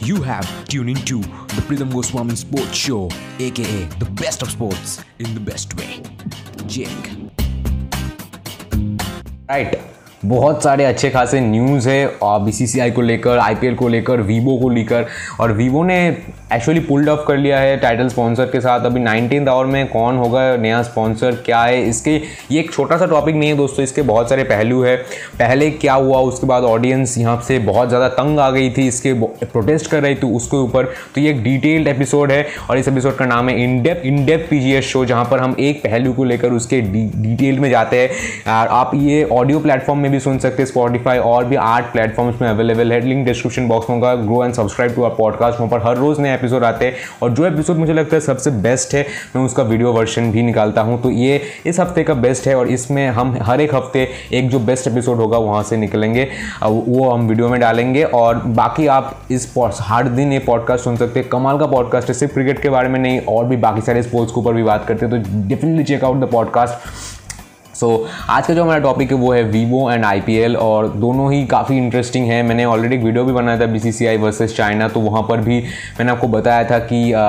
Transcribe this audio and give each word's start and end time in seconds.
You 0.00 0.20
have 0.22 0.46
tuned 0.68 0.90
into 0.90 1.20
the 1.20 1.62
Pritham 1.66 1.90
Goswami 1.92 2.34
Sports 2.36 2.74
Show, 2.74 3.08
aka 3.38 3.84
the 3.98 4.04
best 4.04 4.42
of 4.42 4.50
sports 4.50 5.02
in 5.18 5.32
the 5.34 5.40
best 5.40 5.74
way. 5.76 6.02
Jake. 6.66 7.10
Right. 9.48 9.78
बहुत 10.24 10.62
सारे 10.62 10.84
अच्छे 10.84 11.10
खासे 11.10 11.40
news 11.40 11.88
है, 11.88 12.06
और 12.06 12.40
BCCI 12.42 12.90
को 12.90 13.02
लेकर 13.02 13.38
आई 13.38 13.54
पी 13.54 13.66
एल 13.66 13.74
को 13.74 13.88
लेकर 13.88 14.20
वीवो 14.22 14.56
को 14.58 14.68
लेकर, 14.70 15.06
और 15.40 15.52
वीवो 15.52 15.82
ने 15.84 15.96
एक्चुअली 16.52 16.80
पुल्ड 16.80 17.08
ऑफ़ 17.08 17.20
कर 17.28 17.36
लिया 17.36 17.58
है 17.58 17.76
टाइटल 17.76 18.08
स्पॉन्सर 18.08 18.44
के 18.46 18.60
साथ। 18.60 18.84
अभी 18.86 19.00
नाइनटीन 19.00 19.48
आवर 19.48 19.66
में 19.66 19.86
कौन 19.88 20.16
होगा 20.16 20.56
नया 20.56 20.82
स्पॉन्सर 20.82 21.34
क्या 21.46 21.62
है? 21.62 21.82
इसके 21.88 22.10
ये 22.50 22.60
एक 22.60 22.72
छोटा 22.72 22.96
सा 22.98 23.06
टॉपिक 23.06 23.34
नहीं 23.34 23.50
है 23.50 23.56
दोस्तों, 23.56 23.84
इसके 23.84 24.02
बहुत 24.02 24.28
सारे 24.28 24.44
पहलू 24.44 24.82
है। 24.82 24.96
पहले 25.38 25.70
क्या 25.72 25.94
हुआ, 25.94 26.18
उसके 26.20 26.46
बाद 26.46 26.64
ऑडियंस 26.64 27.16
यहाँ 27.18 27.40
से 27.48 27.58
बहुत 27.60 27.88
ज़्यादा 27.88 28.08
तंग 28.10 28.38
आ 28.38 28.50
गई 28.50 28.70
थी, 28.70 28.86
इसके 28.88 29.12
प्रोटेस्ट 29.12 29.90
कर 29.90 30.02
रही 30.02 30.14
थी 30.14 30.32
उसके 30.36 30.56
ऊपर। 30.56 30.84
तो 31.14 31.20
ये 31.20 31.30
एक 31.30 31.42
डिटेल्ड 31.44 31.88
एपिसोड 31.88 32.32
है, 32.32 32.46
और 32.70 32.78
इस 32.78 32.88
एपिसोड 32.88 33.16
का 33.16 33.26
नाम 33.26 33.48
है 33.48 33.62
इनडेप 33.64 34.02
इनडेप 34.04 34.46
पी 34.50 34.80
शो 34.82 35.04
जहाँ 35.04 35.24
पर 35.30 35.40
हम 35.40 35.56
एक 35.60 35.82
पहलू 35.84 36.12
को 36.12 36.24
लेकर 36.24 36.52
उसके 36.52 36.80
डिटेल 36.80 37.58
में 37.60 37.68
जाते 37.70 38.00
हैं। 38.00 38.44
आप 38.46 38.90
ये 38.94 39.22
ऑडियो 39.32 39.60
प्लेटफॉर्म 39.60 40.00
में 40.00 40.12
भी 40.14 40.20
सुन 40.20 40.38
सकते 40.38 40.62
हैं। 40.62 40.66
स्पॉटीफाई 40.66 41.18
और 41.18 41.44
भी 41.44 41.56
आठ 41.56 41.92
प्लेटफॉर्म्स 41.92 42.40
में 42.42 42.48
अवेलेबल 42.48 42.92
है। 42.92 43.00
लिंक 43.00 43.24
डिस्क्रिप्शन 43.26 43.68
बॉक्स 43.68 43.90
में 43.90 43.96
होगा। 43.96 44.14
Grow 44.16 44.42
and 44.44 44.54
subscribe 44.54 44.94
to 44.94 45.02
our 45.02 45.10
podcast 45.10 45.60
वहाँ 45.60 45.70
पर 45.70 45.86
हर 45.86 45.96
रोज़ 45.96 46.20
नए 46.20 46.34
एपिसोड 46.34 46.64
आते 46.64 46.86
हैं। 46.86 46.94
और 47.22 47.30
जो 47.30 47.46
एपिसोड 47.46 47.76
मुझे 47.76 47.92
लगता 47.92 48.16
है 48.16 48.20
सबसे 48.20 48.50
बेस्ट 48.66 48.94
है, 48.94 49.06
मैं 49.36 49.42
उसका 49.42 49.62
वीडियो 49.62 49.92
वर्जन 49.92 50.30
भी 50.32 50.42
निकालता 50.42 50.80
हूँ। 50.80 51.00
तो 51.02 51.10
ये 51.10 51.40
इस 51.66 51.80
हफ़्ते 51.80 52.02
का 52.04 52.14
बेस्ट 52.16 52.46
है 52.48 52.54
और 52.54 52.68
इसमें 52.68 53.06
हम 53.08 53.36
हर 53.42 53.60
एक 53.60 53.74
हफ़्ते 53.74 54.08
एक 54.32 54.48
जो 54.50 54.58
बेस्ट 54.60 54.88
एपिसोड 54.88 55.16
होगा, 55.16 55.38
वहाँ 55.38 55.62
से 55.62 55.76
निकलेंगे। 55.76 56.28
वो 56.62 57.08
हम 57.10 57.28
वीडियो 57.28 57.48
में 57.48 57.60
डालेंगे। 57.60 58.02
और 58.04 58.42
बाकी 58.54 58.86
आप 58.86 59.16
इस 59.30 59.52
हर 59.80 60.08
दिन 60.08 60.32
ये 60.32 60.38
पॉडकास्ट 60.38 60.84
सुन 60.84 60.96
सकते 60.96 61.20
हैं। 61.20 61.28
कमाल 61.28 61.58
का 61.58 61.66
पॉडकास्ट 61.66 62.08
है। 62.08 62.14
सिर्फ़ 62.14 62.34
क्रिकेट 62.34 62.62
के 62.62 62.70
बारे 62.70 62.88
में 62.88 62.98
नहीं, 63.00 63.20
और 63.20 63.44
भी 63.44 63.56
बाकी 63.58 63.80
सारे 63.80 64.02
स्पोर्ट्स 64.02 64.32
के 64.32 64.40
ऊपर 64.40 64.52
भी 64.52 64.62
बात 64.62 64.84
करते 64.88 65.06
हैं। 65.06 65.22
तो 65.22 65.48
definitely 65.48 65.84
check 65.84 66.04
out 66.04 66.20
the 66.20 66.30
podcast 66.32 67.13
so 67.74 67.86
so, 67.86 68.10
आज 68.30 68.46
का 68.46 68.54
जो 68.54 68.62
हमारा 68.62 68.80
टॉपिक 68.80 69.10
है 69.12 69.16
वो 69.18 69.32
है 69.32 69.42
वीवो 69.44 69.90
एंड 69.90 70.04
आईपीएल 70.04 70.56
और 70.56 70.88
दोनों 70.88 71.32
ही 71.32 71.44
काफ़ी 71.46 71.76
इंटरेस्टिंग 71.76 72.26
है। 72.26 72.42
मैंने 72.42 72.64
ऑलरेडी 72.64 72.96
एक 72.96 73.02
वीडियो 73.02 73.24
भी 73.24 73.32
बनाया 73.32 73.60
था 73.60 73.66
B 73.66 73.78
C 73.78 73.92
C 73.92 74.06
I 74.06 74.16
versus 74.16 74.56
China 74.56 74.88
तो 74.88 75.00
वहाँ 75.00 75.22
पर 75.22 75.40
भी 75.40 75.60
मैंने 75.60 76.12
आपको 76.12 76.28
बताया 76.28 76.64
था 76.64 76.78
कि 76.78 77.12
आ, 77.12 77.20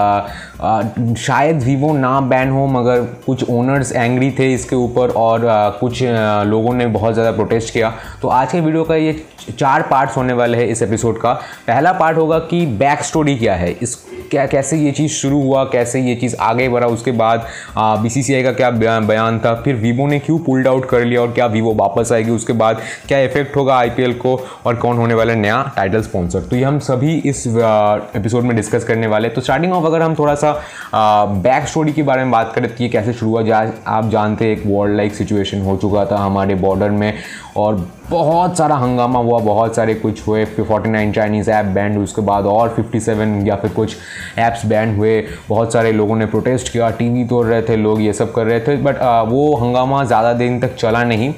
आ, 0.61 0.81
शायद 1.17 1.63
वीवो 1.63 1.93
ना 1.93 2.19
बैन 2.23 2.49
हो 2.49 2.65
मगर 2.67 3.01
कुछ 3.25 3.49
ओनर्स 3.49 3.91
एंग्री 3.91 4.31
थे 4.31 4.53
इसके 4.53 4.75
ऊपर 4.75 5.09
और 5.09 5.45
आ, 5.45 5.69
कुछ 5.69 6.03
आ, 6.03 6.43
लोगों 6.43 6.73
ने 6.73 6.87
बहुत 6.87 7.13
ज़्यादा 7.13 7.31
प्रोटेस्ट 7.31 7.73
किया। 7.73 7.93
तो 8.21 8.27
आज 8.27 8.51
के 8.51 8.61
वीडियो 8.61 8.83
का 8.83 8.95
ये 8.95 9.23
चार 9.49 9.81
पार्ट्स 9.81 10.17
होने 10.17 10.33
वाले 10.33 10.57
हैं 10.57 10.67
इस 10.67 10.81
एपिसोड 10.81 11.19
का। 11.21 11.33
पहला 11.67 11.91
पार्ट 11.93 12.17
होगा 12.17 12.39
कि 12.41 12.65
बैक 12.77 13.03
स्टोरी 13.03 13.35
क्या 13.35 13.55
है। 13.55 13.71
इस 13.71 13.97
क्या, 14.31 14.45
कैसे 14.45 14.77
ये 14.77 14.91
चीज़ 14.91 15.11
शुरू 15.11 15.41
हुआ, 15.41 15.63
कैसे 15.63 15.99
ये 16.01 16.15
चीज़ 16.15 16.35
आगे 16.41 16.67
बढ़ा, 16.69 16.87
उसके 16.87 17.11
बाद 17.13 17.45
बीसीसीआई 17.77 18.43
का 18.43 18.51
क्या 18.53 18.69
बयान 18.71 19.39
था, 19.39 19.53
फिर 19.55 19.75
वीवो 19.75 20.07
ने 20.07 20.19
क्यों 20.19 20.37
पुल्ड 20.39 20.67
आउट 20.67 20.89
कर 20.89 21.05
लिया 21.05 21.21
और 21.21 21.31
क्या 21.31 21.45
वीवो 21.47 21.73
वापस 21.73 22.11
आएगी, 22.13 22.31
उसके 22.31 22.53
बाद 22.53 22.81
क्या 23.07 23.19
इफ़ेक्ट 23.19 23.55
होगा 23.55 23.75
आईपीएल 23.77 24.13
को 24.15 24.35
और 24.65 24.75
कौन 24.75 24.97
होने 24.97 25.13
वाला 25.13 25.33
नया 25.35 25.61
टाइटल 25.75 26.01
स्पॉन्सर 26.01 26.41
तो 26.41 26.55
ये 26.55 26.63
हम 26.63 26.79
सभी 26.79 27.15
इस 27.25 27.45
एपिसोड 27.47 28.43
में 28.43 28.55
डिस्कस 28.55 28.83
करने 28.83 29.07
वाले 29.07 29.29
तो 29.29 29.41
स्टार्टिंग 29.41 29.73
ऑफ़ 29.73 29.85
अगर 29.85 30.01
हम 30.01 30.15
थोड़ा 30.15 30.35
सा 30.35 30.51
बैक 30.95 31.67
स्टोरी 31.67 31.93
के 31.93 32.03
बारे 32.03 32.23
में 32.23 32.31
बात 32.31 32.51
करें 32.55 32.69
तो 32.69 32.83
ये 32.83 32.89
कैसे 32.89 33.13
शुरू 33.13 33.31
हुआ? 33.31 33.41
जा, 33.41 33.71
आप 33.87 34.09
जानते 34.09 34.51
एक 34.51 34.63
वर्ल्ड 34.65 34.97
लाइक 34.97 35.15
सिचुएशन 35.15 35.61
हो 35.61 35.77
चुका 35.77 36.05
था 36.05 36.17
हमारे 36.17 36.55
बॉर्डर 36.55 36.89
में। 36.89 37.13
और 37.57 37.75
बहुत 38.09 38.57
सारा 38.57 38.75
हंगामा 38.75 39.19
हुआ, 39.19 39.39
बहुत 39.39 39.75
सारे 39.75 39.93
कुछ 39.95 40.27
हुए 40.27 40.43
फिर 40.45 40.65
forty 40.65 40.89
nine 40.89 41.11
Chinese 41.13 41.49
app 41.51 41.65
banned 41.75 41.97
उसके 41.99 42.21
बाद 42.21 42.45
और 42.45 42.69
फिफ्टी 42.69 42.99
सेवन 42.99 43.41
या 43.47 43.55
फिर 43.55 43.71
कुछ 43.71 43.95
ऐप्स 44.39 44.65
बैंड 44.65 44.97
हुए, 44.97 45.21
बहुत 45.49 45.73
सारे 45.73 45.91
लोगों 45.91 46.15
ने 46.15 46.25
प्रोटेस्ट 46.25 46.71
किया 46.73 46.89
टीवी 46.91 47.25
तोड़ 47.25 47.45
रहे 47.45 47.61
थे, 47.61 47.75
लोग 47.77 48.01
ये 48.01 48.13
सब 48.13 48.33
कर 48.33 48.45
रहे 48.45 48.59
थे 48.59 48.77
बट 48.77 49.01
वो 49.29 49.55
हंगामा 49.57 50.03
ज़्यादा 50.03 50.33
दिन 50.33 50.59
तक 50.59 50.75
चला 50.75 51.03
नहीं। 51.03 51.33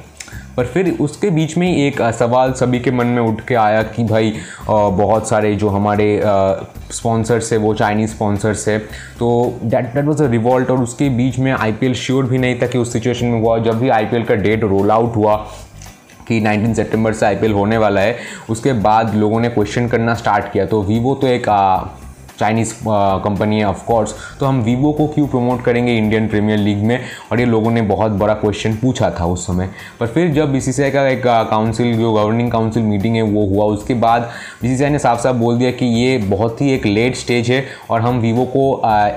पर 0.58 0.66
फिर 0.66 0.90
उसके 1.02 1.30
बीच 1.30 1.58
में 1.58 1.68
ही 1.68 1.88
एक 1.88 2.02
सवाल 2.20 2.52
सभी 2.60 2.80
के 2.80 2.92
मन 2.92 3.08
में 3.08 3.22
उठ 3.22 3.42
के 3.48 3.56
आया 3.56 3.82
कि 3.86 4.04
भाई 4.04 4.34
बहुत 4.70 5.28
सारे 5.30 5.54
जो 5.56 5.70
हमारे 5.70 6.08
स्पॉन्सर्स 6.92 7.52
है, 7.54 7.58
वो 7.58 7.74
चाइनीज़ 7.74 8.10
स्पॉन्सर्स 8.12 8.68
है 8.68 8.78
तो 9.20 9.60
that 9.64 9.94
that 9.96 10.06
was 10.06 10.24
a 10.24 10.30
revolt 10.32 10.72
और 10.72 10.82
उसके 10.84 11.10
बीच 11.10 11.40
में 11.40 11.52
आई 11.52 11.72
पी 11.72 11.86
एल 11.86 11.94
श्योर 11.96 12.26
भी 12.26 12.38
नहीं 12.38 12.60
था 12.62 12.68
कि 12.68 12.78
उस 12.78 12.94
सिचुएशन 12.94 13.26
में 13.26 13.40
हुआ। 13.42 13.58
जब 13.60 13.80
भी 13.80 13.90
आई 13.90 14.06
पी 14.06 14.18
एल 14.18 14.24
का 14.24 14.36
डेट 14.36 14.64
रोल 14.64 14.92
आउट 14.92 15.16
हुआ 15.16 15.36
कि 16.28 16.40
19 16.42 16.76
सितंबर 16.76 17.14
से 17.14 17.26
आईपीएल 17.26 17.54
होने 17.54 17.78
वाला 17.78 18.02
है, 18.02 18.18
उसके 18.50 18.74
बाद 18.74 19.16
लोगों 19.16 19.40
ने 19.40 19.50
क्वेश्चन 19.50 19.88
करना 19.88 20.14
स्टार्ट 20.16 20.52
किया। 20.54 20.66
तो 20.66 20.82
वीवो 20.84 21.16
तो 21.16 21.28
एक 21.28 21.50
चाइनीज़ 22.40 22.74
कंपनी 22.86 23.60
है 23.60 23.66
ऑफकोर्स 23.66 24.14
तो 24.40 24.46
हम 24.46 24.60
वीवो 24.62 24.92
को 24.94 25.06
क्यों 25.08 25.28
प्रमोट 25.28 25.64
करेंगे 25.64 25.96
इंडियन 25.98 26.28
प्रीमियर 26.28 26.58
लीग 26.60 26.84
में? 26.84 27.00
और 27.32 27.40
ये 27.40 27.46
लोगों 27.46 27.72
ने 27.72 27.82
बहुत 27.82 28.12
बड़ा 28.14 28.34
क्वेश्चन 28.34 28.76
पूछा 28.82 29.10
था 29.20 29.26
उस 29.26 29.46
समय। 29.48 29.70
पर 30.00 30.08
फिर 30.08 30.30
जब 30.34 30.52
बीसीसीआई 30.52 30.92
का 30.92 31.08
एक 31.08 31.24
काउंसिल 31.26 31.98
जो 31.98 32.12
गवर्निंग 32.14 32.52
काउंसिल 32.52 32.84
मीटिंग 32.84 33.16
है, 33.16 33.22
वो 33.22 33.46
हुआ, 33.46 33.66
उसके 33.66 33.94
बाद 33.96 34.30
बीसीसीआई 34.62 34.90
ने 34.90 35.00
साफ़ 35.00 35.20
साफ़ 35.22 35.36
बोल 35.38 35.58
दिया 35.58 35.72
कि 35.72 35.86
ये 35.86 36.18
बहुत 36.20 36.62
ही 36.62 36.72
एक 36.74 36.86
लेट 36.86 37.16
स्टेज 37.16 37.50
है 37.52 37.64
और 37.90 38.02
हम 38.02 38.20
वीवो 38.20 38.46
को 38.56 38.70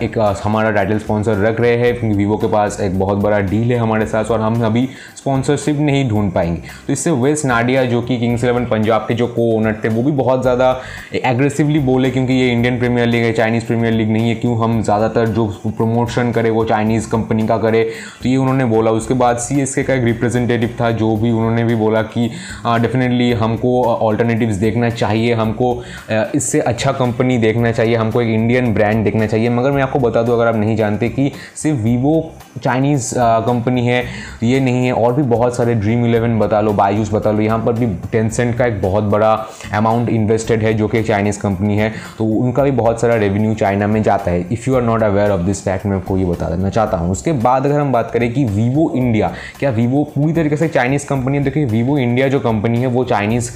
एक 0.04 0.18
हमारा 0.44 0.70
टाइटल 0.70 0.98
स्पॉन्सर 0.98 1.36
रख 1.38 1.60
रहे 1.60 1.76
हैं। 1.76 2.14
वीवो 2.14 2.36
के 2.36 2.48
पास 2.48 2.80
एक 2.80 2.98
बहुत 2.98 3.18
बड़ा 3.18 3.40
डील 3.40 3.72
है 3.72 3.78
हमारे 3.78 4.06
साथ 4.06 4.30
और 4.30 4.40
हम 4.40 4.62
अभी 4.66 4.88
स्पॉन्सरशिप 5.20 5.78
नहीं 5.78 6.08
ढूंढ 6.08 6.30
पाएँगे। 6.32 6.60
तो 6.86 6.92
इससे 6.92 7.10
वेस्ट 7.12 7.44
नाडिया 7.46 7.84
जो 7.86 8.00
कि 8.02 8.18
किंग्स 8.18 8.44
इलेवन 8.44 8.64
पंजाब 8.66 9.04
के 9.08 9.14
जो 9.14 9.26
को 9.28 9.50
ओनर 9.54 9.80
थे, 9.84 9.88
वो 9.88 10.02
भी 10.02 10.12
बहुत 10.12 10.42
ज़्यादा 10.42 10.70
एग्रेसिवली 11.14 11.78
बोले 11.80 12.10
क्योंकि 12.10 12.32
ये 12.32 12.48
इंडियन 12.50 12.78
प्रीमियर 12.78 13.06
लीग 13.08 13.24
है 13.24 13.32
चाइनीज़ 13.32 13.66
प्रीमियर 13.66 13.92
लीग 13.92 14.10
नहीं 14.10 14.28
है, 14.28 14.34
क्यों 14.36 14.56
हम 14.58 14.82
ज़्यादातर 14.82 15.26
जो 15.28 15.46
प्रमोशन 15.68 16.32
करें 16.32 16.50
वो 16.50 16.64
चाइनीज़ 16.64 17.08
कंपनी 17.10 17.46
का 17.46 17.58
करें। 17.58 17.84
तो 18.22 18.28
ये 18.28 18.36
उन्होंने 18.36 18.64
बोला। 18.66 18.90
उसके 18.92 19.14
बाद 19.14 19.38
सी 19.38 19.60
एस 19.60 19.74
के 19.74 19.82
का 19.82 19.94
एक 19.94 20.04
रिप्रेजेंटेटिव 20.04 20.76
था, 20.80 20.90
जो 20.92 21.16
भी 21.16 21.30
उन्होंने 21.30 21.64
भी 21.64 21.74
बोला 21.76 22.02
कि 22.04 22.28
डेफिनेटली 22.66 23.30
हमको 23.34 23.82
ऑल्टरनेटिव्स 23.84 24.56
देखना 24.56 24.90
चाहिए, 24.90 25.32
हमको 25.34 25.72
इससे 26.10 26.60
अच्छा 26.62 26.92
कंपनी 26.94 27.38
देखना 27.38 27.72
चाहिए, 27.72 27.96
हमको 27.96 28.22
एक 28.22 28.28
इंडियन 28.30 28.72
ब्रांड 28.74 29.04
देखना 29.04 29.26
चाहिए। 29.26 29.48
मगर 29.50 29.70
मैं 29.70 29.82
आपको 29.82 29.98
बता 30.00 30.22
दूँ, 30.22 30.34
अगर 30.34 30.46
आप 30.46 30.56
नहीं 30.56 30.76
जानते 30.76 31.08
कि 31.08 31.30
सिर्फ़ 31.56 31.80
वीवो 31.80 32.30
चाइनीज़ 32.62 33.12
कंपनी 33.46 33.86
है, 33.86 34.04
ये 34.42 34.60
नहीं 34.60 34.86
है 34.86 34.92
और 34.92 35.09
भी 35.12 35.22
बहुत 35.24 35.56
सारे 35.56 35.74
ड्रीम 35.74 36.04
इलेवन 36.06 36.38
बता 36.38 36.60
लो 36.60 36.72
बायूस 36.72 37.12
बता 37.12 37.30
लो, 37.30 37.40
यहाँ 37.40 37.58
पर 37.66 37.72
भी 37.72 37.86
टेंसेंट 38.12 38.56
का 38.58 38.66
एक 38.66 38.80
बहुत 38.82 39.04
बड़ा 39.06 39.32
अमाउंट 39.74 40.08
इन्वेस्टेड 40.08 40.62
है, 40.62 40.72
जो 40.74 40.88
कि 40.88 41.02
चाइनीज़ 41.02 41.40
कंपनी 41.40 41.76
है। 41.76 41.92
तो 42.18 42.24
उनका 42.24 42.62
भी 42.62 42.70
बहुत 42.72 43.00
सारा 43.00 43.14
रेवेन्यू 43.16 43.54
चाइना 43.54 43.86
में 43.86 44.02
जाता 44.02 44.30
है। 44.30 44.46
If 44.52 44.68
you 44.68 44.76
are 44.76 44.82
not 44.82 45.02
aware 45.02 45.30
of 45.30 45.40
this 45.40 45.62
fact 45.64 45.86
मैं 45.86 45.96
आपको 45.96 46.16
ये 46.18 46.24
बता 46.24 46.48
देना 46.48 46.70
चाहता 46.70 46.96
हूँ। 46.96 47.10
उसके 47.12 47.32
बाद 47.34 47.66
अगर 47.66 47.80
हम 47.80 47.92
बात 47.92 48.10
करें 48.10 48.32
कि 48.32 48.44
वीवो 48.46 48.90
इंडिया 48.96 49.32
क्या 49.58 49.70
वीवो 49.72 50.04
पूरी 50.14 50.32
तरीके 50.32 50.56
से 50.56 50.68
चाइनीज़ 50.68 51.06
कंपनी 51.06 51.36
है? 51.36 51.44
देखिए 51.44 51.64
वीवो 51.66 51.98
इंडिया 51.98 52.28
जो 52.28 52.40
कंपनी 52.40 52.80
है, 52.80 52.86
वो 52.86 53.04
चाइनीज़ 53.04 53.50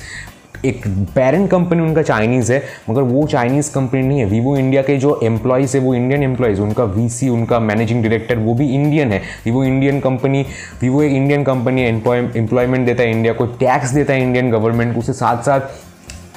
एक 0.65 0.87
पेरेंट 1.15 1.51
कंपनी 1.51 1.83
उनका 1.83 2.03
चाइनीज़ 2.03 2.53
है, 2.53 2.63
मगर 2.91 3.03
वो 3.03 3.27
चाइनीज़ 3.27 3.73
कंपनी 3.75 4.03
नहीं 4.03 4.19
है। 4.19 4.25
वीवो 4.27 4.57
इंडिया 4.57 4.83
के 4.83 4.97
जो 4.97 5.19
एम्प्लॉयज़ 5.25 5.77
है, 5.77 5.83
वो 5.83 5.95
इंडियन 5.95 6.23
एम्प्लॉयज़ 6.23 6.61
उनका 6.61 6.85
वीसी 6.85 7.29
उनका 7.29 7.61
मैनेजिंग 7.61 8.03
डायरेक्टर 8.03 8.39
वो 8.39 8.55
भी 8.55 8.69
इंडियन 8.75 9.13
है। 9.13 9.23
वीवो 9.45 9.65
इंडियन 9.65 10.01
कंपनी 10.01 10.45
वीवो 10.83 11.03
एक 11.03 11.13
इंडियन 11.13 11.45
कंपनी 11.45 11.83
एम्प्लॉयमेंट 11.83 12.87
देता 12.87 13.03
है 13.03 13.11
इंडिया 13.11 13.33
को 13.33 13.47
टैक्स 13.57 13.91
देता 13.91 14.13
है 14.13 14.23
इंडियन 14.23 14.51
गवर्नमेंट 14.51 14.97
उसके 14.99 15.13
साथ 15.13 15.43
साथ 15.43 15.83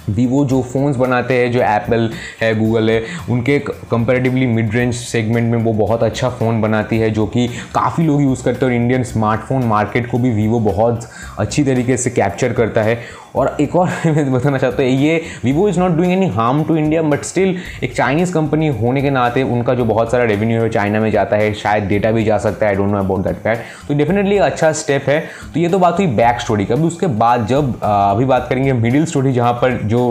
वीवो 0.10 0.44
जो 0.46 0.62
फ़ोन्स 0.64 0.96
बनाते 0.98 1.34
हैं, 1.34 1.52
जो 1.52 1.62
एप्पल 1.62 2.10
है 2.42 2.54
गूगल 2.56 2.90
है, 2.90 3.02
उनके 3.30 3.58
कंपेरेटिवली 3.92 4.46
मिड 4.48 4.76
रेंज 4.76 4.94
सेगमेंट 4.94 5.52
में 5.52 5.64
वो 5.64 5.74
बहुत 5.76 6.04
अच्छा 6.04 6.30
फ़ोन 6.30 6.62
बनाती 6.62 6.98
है, 6.98 7.10
जो 7.10 7.26
कि 7.28 7.48
काफ़ी 7.76 8.06
लोग 8.06 8.22
यूज़ 8.22 8.44
करते 8.44 8.66
हैं। 8.66 8.72
और 8.72 8.76
इंडियन 8.76 9.04
स्मार्टफ़ोन 9.04 9.64
मार्केट 9.64 10.10
को 10.12 10.18
भी 10.18 10.32
वीवो 10.32 10.60
बहुत 10.60 11.10
अच्छी 11.40 11.64
तरीके 11.64 11.98
से 11.98 12.10
कैप्चर 12.10 12.54
करता 12.54 12.84
है। 12.84 13.00
और 13.38 13.56
एक 13.62 13.76
और 13.76 13.88
बताना 14.06 14.58
चाहता 14.58 14.84
हूँ, 14.84 14.92
ये 14.92 15.22
Vivo 15.44 15.68
is 15.70 15.80
not 15.80 15.92
doing 15.98 16.12
any 16.14 16.28
harm 16.30 16.64
to 16.64 16.76
India 16.78 17.02
but 17.04 17.24
still 17.24 17.56
एक 17.84 17.96
चाइनीज़ 17.96 18.34
कंपनी 18.34 18.68
होने 18.80 19.02
के 19.02 19.10
नाते 19.10 19.44
उनका 19.46 19.74
जो 19.76 19.86
बहुत 19.86 20.12
सारा 20.12 20.24
रेवेन्यू 20.26 20.62
है 20.62 20.70
चाइना 20.70 21.00
में 21.00 21.10
जाता 21.12 21.36
है, 21.36 21.54
शायद 21.54 21.84
डेटा 21.88 22.12
भी 22.12 22.24
जा 22.24 22.38
सकता 22.38 22.66
है 22.66 22.72
I 22.72 22.78
don't 22.78 22.92
know 22.92 22.98
about 23.00 23.24
that 23.24 23.36
fact 23.44 23.88
तो 23.88 23.94
डेफिनेटली 23.98 24.38
अच्छा 24.40 24.72
स्टेप 24.74 25.10
है। 25.10 25.20
तो 25.54 25.60
ये 25.60 25.70
तो 25.70 25.80
बात 25.80 25.98
हुई 26.00 26.08
बैक 26.18 26.40
स्टोरी 26.42 26.66
का। 26.66 26.76
अभी 26.76 26.88
उसके 26.88 27.08
बाद 27.20 27.46
जब 27.48 27.74
अभी 27.84 28.26
बात 28.26 28.48
करेंगे 28.50 28.74
मिडिल 28.74 29.06
स्टोरी 29.06 29.34
जहाँ 29.34 29.54
पर 29.62 29.78
जो 29.86 30.02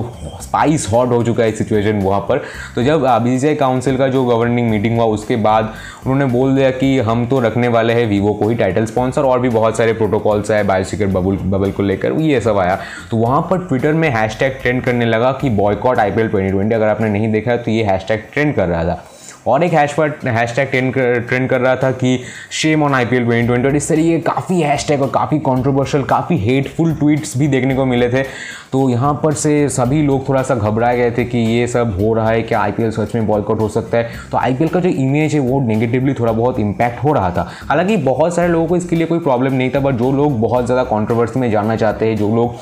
स्पाइस 0.43 0.87
हॉट 0.93 1.09
हो 1.09 1.23
चुका 1.25 1.45
है 1.45 1.53
सिचुएशन 1.53 2.01
वहाँ 2.03 2.21
पर 2.29 2.43
तो 2.75 2.83
जब 2.83 3.07
बी 3.25 3.55
काउंसिल 3.57 3.97
का 3.99 4.09
जो 4.09 4.25
गवर्निंग 4.27 4.71
मीटिंग 4.71 4.97
हुआ, 4.97 5.05
उसके 5.07 5.37
बाद 5.39 5.73
उन्होंने 6.07 6.25
बोल 6.33 6.55
दिया 6.57 6.71
कि 6.71 6.99
हम 7.01 7.27
तो 7.27 7.39
रखने 7.41 7.69
वाले 7.69 7.93
हैं 7.93 8.07
वीवो 8.07 8.33
को 8.35 8.49
ही 8.49 8.55
टाइटल 8.55 8.85
स्पॉन्सर 8.87 9.23
और 9.23 9.41
भी 9.41 9.49
बहुत 9.51 9.77
सारे 9.77 9.93
प्रोटोकॉल्स 9.93 10.51
है 10.51 10.63
बायोसिक्योर 10.67 11.11
बबल 11.11 11.37
बबल 11.49 11.71
को 11.71 11.83
लेकर, 11.83 12.13
ये 12.13 12.41
सब 12.41 12.59
आया। 12.59 12.79
तो 13.11 13.16
वहाँ 13.17 13.41
पर 13.51 13.67
ट्विटर 13.67 13.93
में 13.93 14.09
हैश 14.11 14.39
ट्रेंड 14.39 14.83
करने 14.85 15.05
लगा 15.05 15.33
कि 15.33 15.51
बॉयकॉट 15.51 15.99
आई 15.99 16.11
पी 16.11 16.73
अगर 16.75 16.89
आपने 16.89 17.09
नहीं 17.09 17.33
देखा 17.33 17.51
है 17.51 17.59
तो 17.59 17.71
ये 17.71 17.85
हैश 17.85 18.07
ट्रेंड 18.09 18.55
कर 18.55 18.69
रहा 18.69 18.85
था। 18.85 19.05
और 19.47 19.63
एक 19.63 19.73
हैश 19.73 19.93
पर 19.93 20.09
हैश 20.27 20.55
टैग 20.57 20.69
ट्रेंड 20.71 20.95
ट्रेंड 21.29 21.49
कर 21.51 21.61
रहा 21.61 21.75
था 21.77 21.91
कि 21.93 22.19
shame 22.53 22.83
on 22.83 22.95
I 22.95 23.05
P 23.07 23.17
L 23.17 23.25
twenty 23.25 23.47
twenty 23.47 23.69
और 23.69 23.77
इस 23.77 23.89
तरीके 23.89 24.19
काफ़ी 24.21 24.61
हैश 24.61 24.87
टैग 24.89 25.03
और 25.03 25.11
काफ़ी 25.15 25.39
कॉन्ट्रोवर्शियल 25.39 26.05
काफ़ी 26.05 26.39
हेटफुल 26.39 26.95
ट्वीट्स 26.95 27.37
भी 27.39 27.49
देखने 27.49 27.75
को 27.75 27.85
मिले 27.85 28.09
थे। 28.09 28.23
तो 28.73 28.89
यहाँ 28.91 29.13
पर 29.23 29.35
से 29.35 29.69
सभी 29.69 30.03
लोग 30.03 30.29
थोड़ा 30.29 30.43
सा 30.43 30.55
घबराए 30.55 30.97
गए 30.97 31.11
थे 31.11 31.25
कि 31.25 31.39
ये 31.39 31.67
सब 31.67 31.97
हो 32.01 32.13
रहा 32.15 32.31
है, 32.31 32.43
क्या 32.43 32.61
आई 32.61 32.73
पी 32.73 32.83
एल 32.83 32.91
सच 32.91 33.15
में 33.15 33.27
बॉयकॉट 33.27 33.61
हो 33.61 33.69
सकता 33.69 33.99
है? 33.99 34.11
तो 34.33 34.39
आईपीएल 34.39 34.71
का 34.71 34.81
जो 34.81 34.89
इमेज 34.89 35.35
है 35.35 35.41
वो 35.41 35.61
नेगेटिवली 35.61 36.15
थोड़ा 36.15 36.33
बहुत 36.33 36.59
इम्पैक्ट 36.61 37.05
हो 37.05 37.13
रहा 37.13 37.31
था। 37.31 37.49
हालाँकि 37.69 37.97
बहुत 37.99 38.35
सारे 38.37 38.49
लोगों 38.49 38.67
को 38.67 38.77
इसके 38.77 38.97
लिए 38.97 39.07
कोई 39.07 39.19
प्रॉब्लम 39.19 39.55
नहीं 39.55 39.71
था 39.71 39.81
बट 39.81 39.95
जो 39.95 40.11
लोग 40.13 40.41
बहुत 40.41 40.67
ज़्यादा 40.67 40.85
कॉन्ट्रोवर्सी 40.85 41.41
में 41.41 41.51
जाना 41.51 41.77
चाहते 41.77 42.07
हैं, 42.07 42.17
जो 42.17 42.35
लोग 42.37 42.55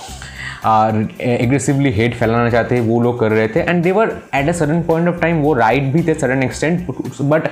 एग्रेसिवली 0.67 1.91
हेट 1.93 2.15
फैलाना 2.15 2.51
चाहते, 2.51 2.81
वो 2.81 3.01
लोग 3.01 3.19
कर 3.21 3.33
रहे 3.33 3.49
थे 3.49 3.61
and 3.61 3.83
they were 3.83 4.17
at 4.35 4.49
a 4.49 4.53
sudden 4.53 4.83
point 4.83 5.09
of 5.09 5.21
time 5.21 5.43
वो 5.43 5.55
राइट 5.55 5.93
भी 5.93 6.03
थे 6.03 6.15
सडन 6.15 6.43
एक्सटेंट 6.43 6.87
बट 7.23 7.49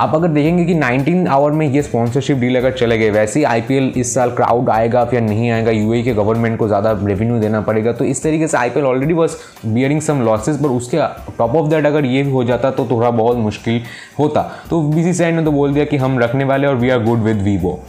आप 0.00 0.14
अगर 0.14 0.28
देखेंगे 0.28 0.64
कि 0.64 0.74
19 0.74 1.26
आवर 1.30 1.50
में 1.50 1.66
ये 1.66 1.82
स्पॉन्सरशिप 1.82 2.38
डील 2.38 2.56
अगर 2.56 2.72
चले 2.72 2.96
गए, 2.98 3.10
वैसे 3.10 3.38
ही 3.40 3.44
आईपीएल 3.44 3.92
इस 3.96 4.14
साल 4.14 4.30
क्राउड 4.30 4.70
आएगा, 4.70 5.06
या 5.14 5.20
नहीं 5.20 5.50
आएगा 5.50 5.70
यूएई 5.70 6.02
के 6.02 6.14
गवर्नमेंट 6.14 6.58
को 6.58 6.68
ज़्यादा 6.68 6.92
रेवेन्यू 7.02 7.38
देना 7.40 7.60
पड़ेगा 7.60 7.92
तो 7.92 8.04
इस 8.04 8.22
तरीके 8.22 8.48
से 8.48 8.56
आईपीएल 8.58 8.86
ऑलरेडी 8.86 9.14
बस 9.14 9.38
बियरिंग 9.66 10.00
सम 10.00 10.22
लॉसेस 10.24 10.56
पर 10.56 10.68
उसके 10.70 11.06
टॉप 11.38 11.54
ऑफ़ 11.56 11.70
दैट 11.70 11.86
अगर 11.86 12.04
ये 12.06 12.22
हो 12.30 12.44
जाता 12.44 12.70
तो 12.70 12.86
थोड़ा 12.90 13.10
बहुत 13.12 13.36
मुश्किल 13.38 13.80
होता। 14.18 14.50
तो 14.70 14.82
बीसीसीआई 14.84 15.32
ने 15.32 15.44
तो 15.44 15.52
बोल 15.52 15.74
दिया 15.74 15.84
कि 15.84 15.96
हम 15.96 16.18
रखने 16.18 16.44
वाले 16.44 16.66
और 16.66 16.76
we 16.76 16.90
are 16.90 17.04
good 17.04 17.18
with 17.20 17.42
Vivo 17.42 17.80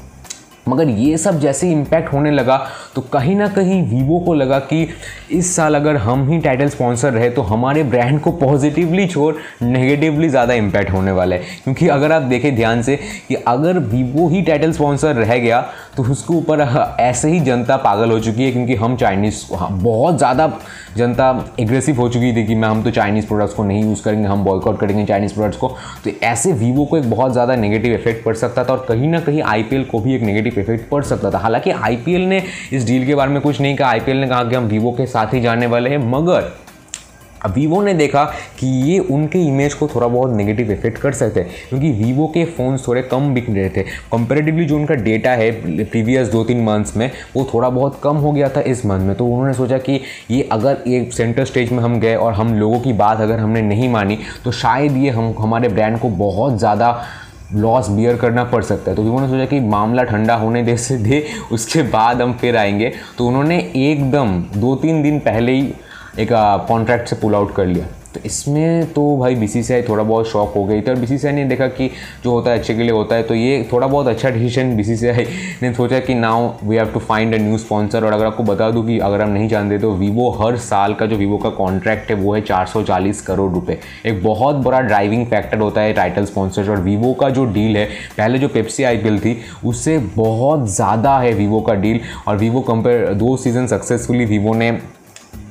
मगर 0.67 0.89
ये 0.89 1.17
सब 1.17 1.39
जैसे 1.39 1.69
इम्पैक्ट 1.71 2.11
होने 2.13 2.31
लगा 2.31 2.57
तो 2.95 3.01
कहीं 3.13 3.35
ना 3.35 3.47
कहीं 3.47 3.81
वीवो 3.89 4.19
को 4.19 4.33
लगा 4.33 4.59
कि 4.61 4.87
इस 5.31 5.55
साल 5.55 5.75
अगर 5.75 5.95
हम 5.95 6.27
ही 6.29 6.37
टाइटल 6.39 6.69
स्पॉन्सर 6.69 7.13
रहे 7.13 7.29
तो 7.29 7.41
हमारे 7.41 7.83
ब्रांड 7.83 8.19
को 8.21 8.31
पॉजिटिवली 8.31 9.07
छोड़ 9.07 9.33
नेगेटिवली 9.61 10.29
ज़्यादा 10.29 10.53
इम्पैक्ट 10.53 10.91
होने 10.91 11.11
वाला 11.11 11.35
है। 11.35 11.41
क्योंकि 11.63 11.87
अगर 11.87 12.11
आप 12.11 12.21
देखें 12.21 12.55
ध्यान 12.55 12.81
से 12.81 12.95
कि 13.27 13.35
अगर 13.35 13.79
वीवो 13.79 14.27
ही 14.29 14.41
टाइटल 14.41 14.71
स्पॉन्सर 14.71 15.15
रह 15.15 15.37
गया 15.37 15.59
तो 15.97 16.03
उसके 16.03 16.33
ऊपर 16.33 16.59
ऐसे 16.99 17.29
ही 17.31 17.39
जनता 17.39 17.75
पागल 17.77 18.11
हो 18.11 18.19
चुकी 18.19 18.43
है 18.43 18.51
क्योंकि 18.51 18.75
हम 18.75 18.95
चाइनीज़ 18.97 19.43
बहुत 19.51 20.17
ज़्यादा 20.17 20.51
जनता 20.97 21.29
एग्रेसिव 21.59 21.99
हो 22.01 22.07
चुकी 22.09 22.31
थी 22.35 22.45
कि 22.47 22.55
मैं, 22.55 22.67
हम 22.69 22.83
तो 22.83 22.91
चाइनीज़ 22.91 23.27
प्रोडक्ट्स 23.27 23.53
को 23.55 23.63
नहीं 23.63 23.83
यूज़ 23.83 24.03
करेंगे, 24.03 24.27
हम 24.27 24.43
बॉयकॉट 24.43 24.79
करेंगे 24.79 25.05
चाइनीज़ 25.05 25.33
प्रोडक्ट्स 25.33 25.57
को। 25.59 25.67
तो 26.03 26.11
ऐसे 26.23 26.51
वीवो 26.53 26.85
को 26.85 26.97
एक 26.97 27.09
बहुत 27.09 27.31
ज़्यादा 27.31 27.55
नेगेटिव 27.55 27.93
इफ़ेक्ट 27.93 28.25
पड़ 28.25 28.35
सकता 28.35 28.63
था 28.63 28.73
और 28.73 28.85
कहीं 28.89 29.07
ना 29.07 29.19
कहीं 29.19 29.41
IPL 29.43 29.85
को 29.85 29.99
भी 29.99 30.15
एक 30.15 30.21
नेगेटिव 30.21 30.59
इफ़ेक्ट 30.59 30.89
पड़ 30.89 31.03
सकता 31.03 31.31
था। 31.31 31.37
हालाँकि 31.37 31.71
आई 31.71 32.25
ने 32.25 32.43
इस 32.73 32.85
डील 32.87 33.05
के 33.05 33.15
बारे 33.15 33.31
में 33.31 33.41
कुछ 33.41 33.61
नहीं 33.61 33.75
कहा। 33.75 33.93
IPL 33.93 34.15
ने 34.15 34.27
कहा 34.27 34.43
कि 34.43 34.55
हम 34.55 34.65
वीवो 34.65 34.91
के 34.91 35.05
साथ 35.05 35.33
ही 35.33 35.41
जाने 35.41 35.65
वाले 35.65 35.89
हैं, 35.89 35.97
मगर 36.11 36.51
वीवो 37.47 37.81
ने 37.81 37.93
देखा 37.93 38.23
कि 38.59 38.67
ये 38.83 38.97
उनके 38.99 39.39
इमेज 39.47 39.73
को 39.73 39.87
थोड़ा 39.87 40.07
बहुत 40.07 40.31
नेगेटिव 40.31 40.71
इफ़ेक्ट 40.71 40.97
कर 40.97 41.13
सकते 41.13 41.39
हैं, 41.39 41.49
क्योंकि 41.69 41.91
वीवो 41.93 42.27
के 42.27 42.45
फ़ोन्स 42.47 42.87
थोड़े 42.87 43.01
कम 43.03 43.33
बिक 43.33 43.49
रहे 43.49 43.69
थे। 43.69 43.83
कंपेरेटिवली 44.11 44.65
जो 44.65 44.75
उनका 44.75 44.95
डेटा 44.95 45.31
है 45.31 45.51
प्रीवियस 45.83 46.27
दो 46.27 46.43
तीन 46.43 46.63
मंथ्स 46.63 46.95
में, 46.97 47.09
वो 47.35 47.47
थोड़ा 47.53 47.69
बहुत 47.69 47.99
कम 48.03 48.17
हो 48.17 48.31
गया 48.31 48.49
था 48.49 48.61
इस 48.63 48.85
मंथ 48.85 49.07
में। 49.07 49.15
तो 49.15 49.25
उन्होंने 49.25 49.53
सोचा 49.53 49.77
कि 49.79 49.99
ये 50.31 50.47
अगर 50.51 50.83
एक 50.87 51.13
सेंटर 51.13 51.45
स्टेज 51.45 51.71
में 51.71 51.79
हम 51.79 51.99
गए 51.99 52.15
और 52.15 52.33
हम 52.33 52.53
लोगों 52.55 52.79
की 52.79 52.93
बात 52.95 53.21
अगर 53.21 53.39
हमने 53.39 53.61
नहीं 53.63 53.89
मानी 53.89 54.17
तो 54.43 54.51
शायद 54.53 54.97
ये 54.97 55.09
हम, 55.09 55.33
हमारे 55.39 55.69
ब्रांड 55.69 55.99
को 55.99 56.09
बहुत 56.09 56.57
ज़्यादा 56.59 56.97
लॉस 57.53 57.89
बियर 57.89 58.15
करना 58.17 58.43
पड़ 58.43 58.61
सकता 58.63 58.91
है। 58.91 58.95
तो 58.95 59.01
उन्होंने 59.03 59.27
सोचा 59.27 59.45
कि 59.45 59.59
मामला 59.61 60.03
ठंडा 60.03 60.35
होने 60.35 60.61
दे 60.63 60.75
से 60.77 60.97
दे, 60.97 61.23
उसके 61.51 61.81
बाद 61.83 62.21
हम 62.21 62.33
फिर 62.33 62.57
आएँगे। 62.57 62.91
तो 63.17 63.27
उन्होंने 63.27 63.57
एकदम 63.77 64.31
दो 64.55 64.75
तीन 64.75 65.01
दिन 65.03 65.19
पहले 65.19 65.51
ही 65.51 65.73
एक 66.19 66.29
कॉन्ट्रैक्ट 66.67 67.07
से 67.07 67.15
पुल 67.15 67.35
आउट 67.35 67.55
कर 67.55 67.65
लिया। 67.65 67.87
तो 68.13 68.21
इसमें 68.25 68.93
तो 68.93 69.01
भाई 69.17 69.35
बीसीसीआई 69.35 69.81
थोड़ा 69.81 70.03
बहुत 70.03 70.27
शॉक 70.27 70.53
हो 70.55 70.63
गई 70.65 70.81
थी 70.81 70.89
और 70.91 70.99
बीसीसीआई 70.99 71.33
ने 71.33 71.43
देखा 71.45 71.67
कि 71.69 71.89
जो 72.23 72.31
होता 72.31 72.51
है 72.51 72.59
अच्छे 72.59 72.75
के 72.75 72.81
लिए 72.81 72.91
होता 72.91 73.15
है 73.15 73.23
तो 73.23 73.35
ये 73.35 73.67
थोड़ा 73.71 73.87
बहुत 73.87 74.07
अच्छा 74.07 74.29
डिसीज़न 74.29 74.75
बीसीसीआई 74.77 75.25
ने 75.61 75.73
सोचा 75.73 75.99
कि 75.99 76.13
now 76.13 76.49
we 76.63 76.75
have 76.75 76.91
to 76.91 76.99
find 76.99 77.35
a 77.35 77.37
new 77.37 77.57
sponsor 77.57 78.05
और 78.05 78.13
अगर 78.13 78.25
आपको 78.25 78.43
बता 78.43 78.69
दूँ 78.71 78.85
कि 78.87 78.97
अगर 78.99 79.21
हम 79.21 79.29
नहीं 79.29 79.47
जानते 79.49 79.79
तो 79.79 79.91
वीवो 79.93 80.29
हर 80.31 80.57
साल 80.59 80.93
का 80.93 81.05
जो 81.05 81.17
वीवो 81.17 81.37
का 81.37 81.49
कॉन्ट्रैक्ट 81.49 82.09
है 82.11 82.17
वो 82.17 82.33
है 82.35 82.41
440 82.43 83.21
करोड़ 83.21 83.51
रुपए। 83.53 83.77
एक 84.05 84.23
बहुत 84.23 84.63
बड़ा 84.65 84.81
ड्राइविंग 84.81 85.25
फैक्टर 85.27 85.59
होता 85.59 85.81
है 85.81 85.93
टाइटल 85.93 86.25
स्पॉन्सर 86.25 86.71
और 86.71 86.81
वीवो 86.81 87.13
का 87.13 87.29
जो 87.29 87.45
डील 87.45 87.77
है, 87.77 87.85
पहले 88.17 88.39
जो 88.39 88.47
पेप्सी 88.47 88.83
आईपीएल 88.83 89.19
थी, 89.19 89.37
उससे 89.65 89.97
बहुत 90.15 90.67
ज़्यादा 90.71 91.17
है 91.19 91.33
वीवो 91.33 91.61
का 91.61 91.73
डील 91.75 91.99
और 92.27 92.37
वीवो 92.37 92.61
कंपेयर 92.63 93.13
दो 93.13 93.37
सीज़न 93.37 93.67
सक्सेसफुली 93.67 94.25
वीवो 94.25 94.53
ने 94.53 94.77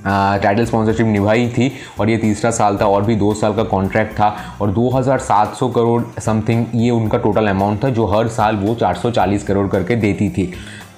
टाइटल 0.07 0.65
स्पॉन्सरशिप 0.65 1.07
निभाई 1.07 1.49
थी 1.49 1.71
और 2.01 2.11
ये 2.11 2.17
तीसरा 2.19 2.51
साल 2.51 2.79
था 2.81 2.87
और 2.87 3.05
भी 3.05 3.17
दो 3.17 3.33
साल 3.35 3.55
का 3.55 3.63
कॉन्ट्रैक्ट 3.65 4.13
था 4.13 4.35
और 4.61 4.75
2700 4.75 5.71
करोड़ 5.75 6.03
समथिंग 6.21 6.67
ये 6.75 6.91
उनका 6.91 7.19
टोटल 7.19 7.47
अमाउंट 7.47 7.83
था 7.85 7.89
जो 7.91 8.07
हर 8.07 8.29
साल 8.29 8.57
वो 8.57 8.75
440 8.75 9.43
करोड़ 9.43 9.67
करके 9.69 9.97
देती 9.97 10.29
थी। 10.31 10.53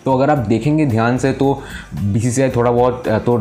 तो 0.06 0.12
अगर 0.12 0.30
आप 0.30 0.38
देखेंगे 0.38 0.84
ध्यान 0.86 1.16
से 1.18 1.32
तो 1.32 1.52
बीसीसीआई 2.02 2.50
थोड़ा 2.50 2.70
बहुत 2.70 3.08
तो 3.26 3.36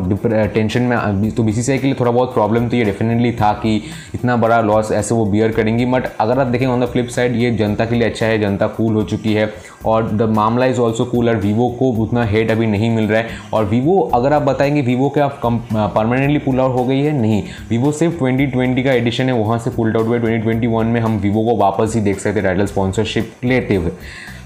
टेंशन 0.54 0.82
में 0.82 1.32
तो 1.32 1.44
बी 1.44 1.54
के 1.54 1.78
लिए 1.78 1.94
थोड़ा 1.94 2.12
बहुत 2.12 2.34
प्रॉब्लम 2.34 2.68
तो 2.70 2.78
ये 2.78 2.84
डेफिनेटली 2.84 3.32
था 3.32 3.52
कि 3.54 3.76
इतना 4.16 4.36
बड़ा 4.36 4.60
लॉस 4.62 4.92
ऐसे 4.92 5.16
वो 5.16 5.26
बियर 5.26 5.52
करेंगी। 5.52 5.86
बट 5.86 6.06
अगर 6.20 6.40
आप 6.40 6.48
देखेंगे 6.48 6.74
ऑन 6.74 6.82
द 6.82 6.86
फ्लिप 6.86 7.08
साइड 7.08 7.36
ये 7.36 7.52
जनता 7.52 7.86
के 7.86 7.96
लिए 7.96 8.10
अच्छा 8.10 8.26
है, 8.26 8.40
जनता 8.40 8.68
कूल 8.68 8.94
हो 8.94 9.04
चुकी 9.04 9.34
है। 9.34 9.54
और 9.86 10.10
द 10.12 10.30
मामला 10.30 10.66
इज़ 10.66 10.80
ऑल्सो 10.80 11.06
कूल 11.06 11.30
और 11.30 11.36
वीवो 11.36 11.70
को 11.80 11.92
उतना 12.04 12.24
हेट 12.26 12.52
अभी 12.52 12.68
नहीं 12.68 12.90
मिल 12.90 13.08
रहा 13.08 13.22
है। 13.22 13.38
और 13.54 13.66
वीवो 13.66 14.00
अगर 14.14 14.34
आप 14.34 14.42
बताएँगे 14.42 14.82
वीवो 14.82 15.10
के 15.10 15.22
आप 15.22 15.40
कम 15.44 15.60
परमानेंटली 15.74 16.38
पुल 16.40 16.60
आउट 16.60 16.76
हो 16.76 16.86
गई 16.86 17.00
है? 17.00 17.12
नहीं। 17.12 17.44
वीवो 17.70 17.92
सिर्फ़ 17.92 18.16
2020 18.16 18.84
का 18.84 18.94
एडिशन 18.94 19.24
है। 19.24 19.34
वहाँ 19.34 19.60
से 19.60 19.70
पुल 19.70 19.96
आउट 19.96 20.08
हुआ 20.08 20.18
ट्वेंटी 20.18 20.68
में 20.68 21.02
हम 21.02 21.18
वीवो 21.18 21.44
को 21.46 21.58
वापस 21.58 21.96
ही 21.96 22.02
देख 22.02 22.20
सकते 22.20 22.42
टाइटल 22.42 22.66
स्पॉन्सरशिप 22.66 23.32
लेते 23.44 23.76
हुए। 23.76 23.92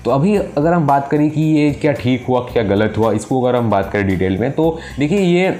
तो 0.05 0.11
अभी 0.11 0.35
अगर 0.35 0.73
हम 0.73 0.87
बात 0.87 1.07
करें 1.11 1.29
कि 1.31 1.41
ये 1.41 1.71
क्या 1.71 1.91
ठीक 1.93 2.25
हुआ, 2.27 2.39
क्या 2.43 2.63
गलत 2.65 2.97
हुआ, 2.97 3.11
इसको 3.13 3.41
अगर 3.41 3.57
हम 3.57 3.69
बात 3.69 3.91
करें 3.91 4.07
डिटेल 4.07 4.37
में 4.37 4.51
तो 4.51 4.77
देखिए 4.99 5.19
ये 5.19 5.57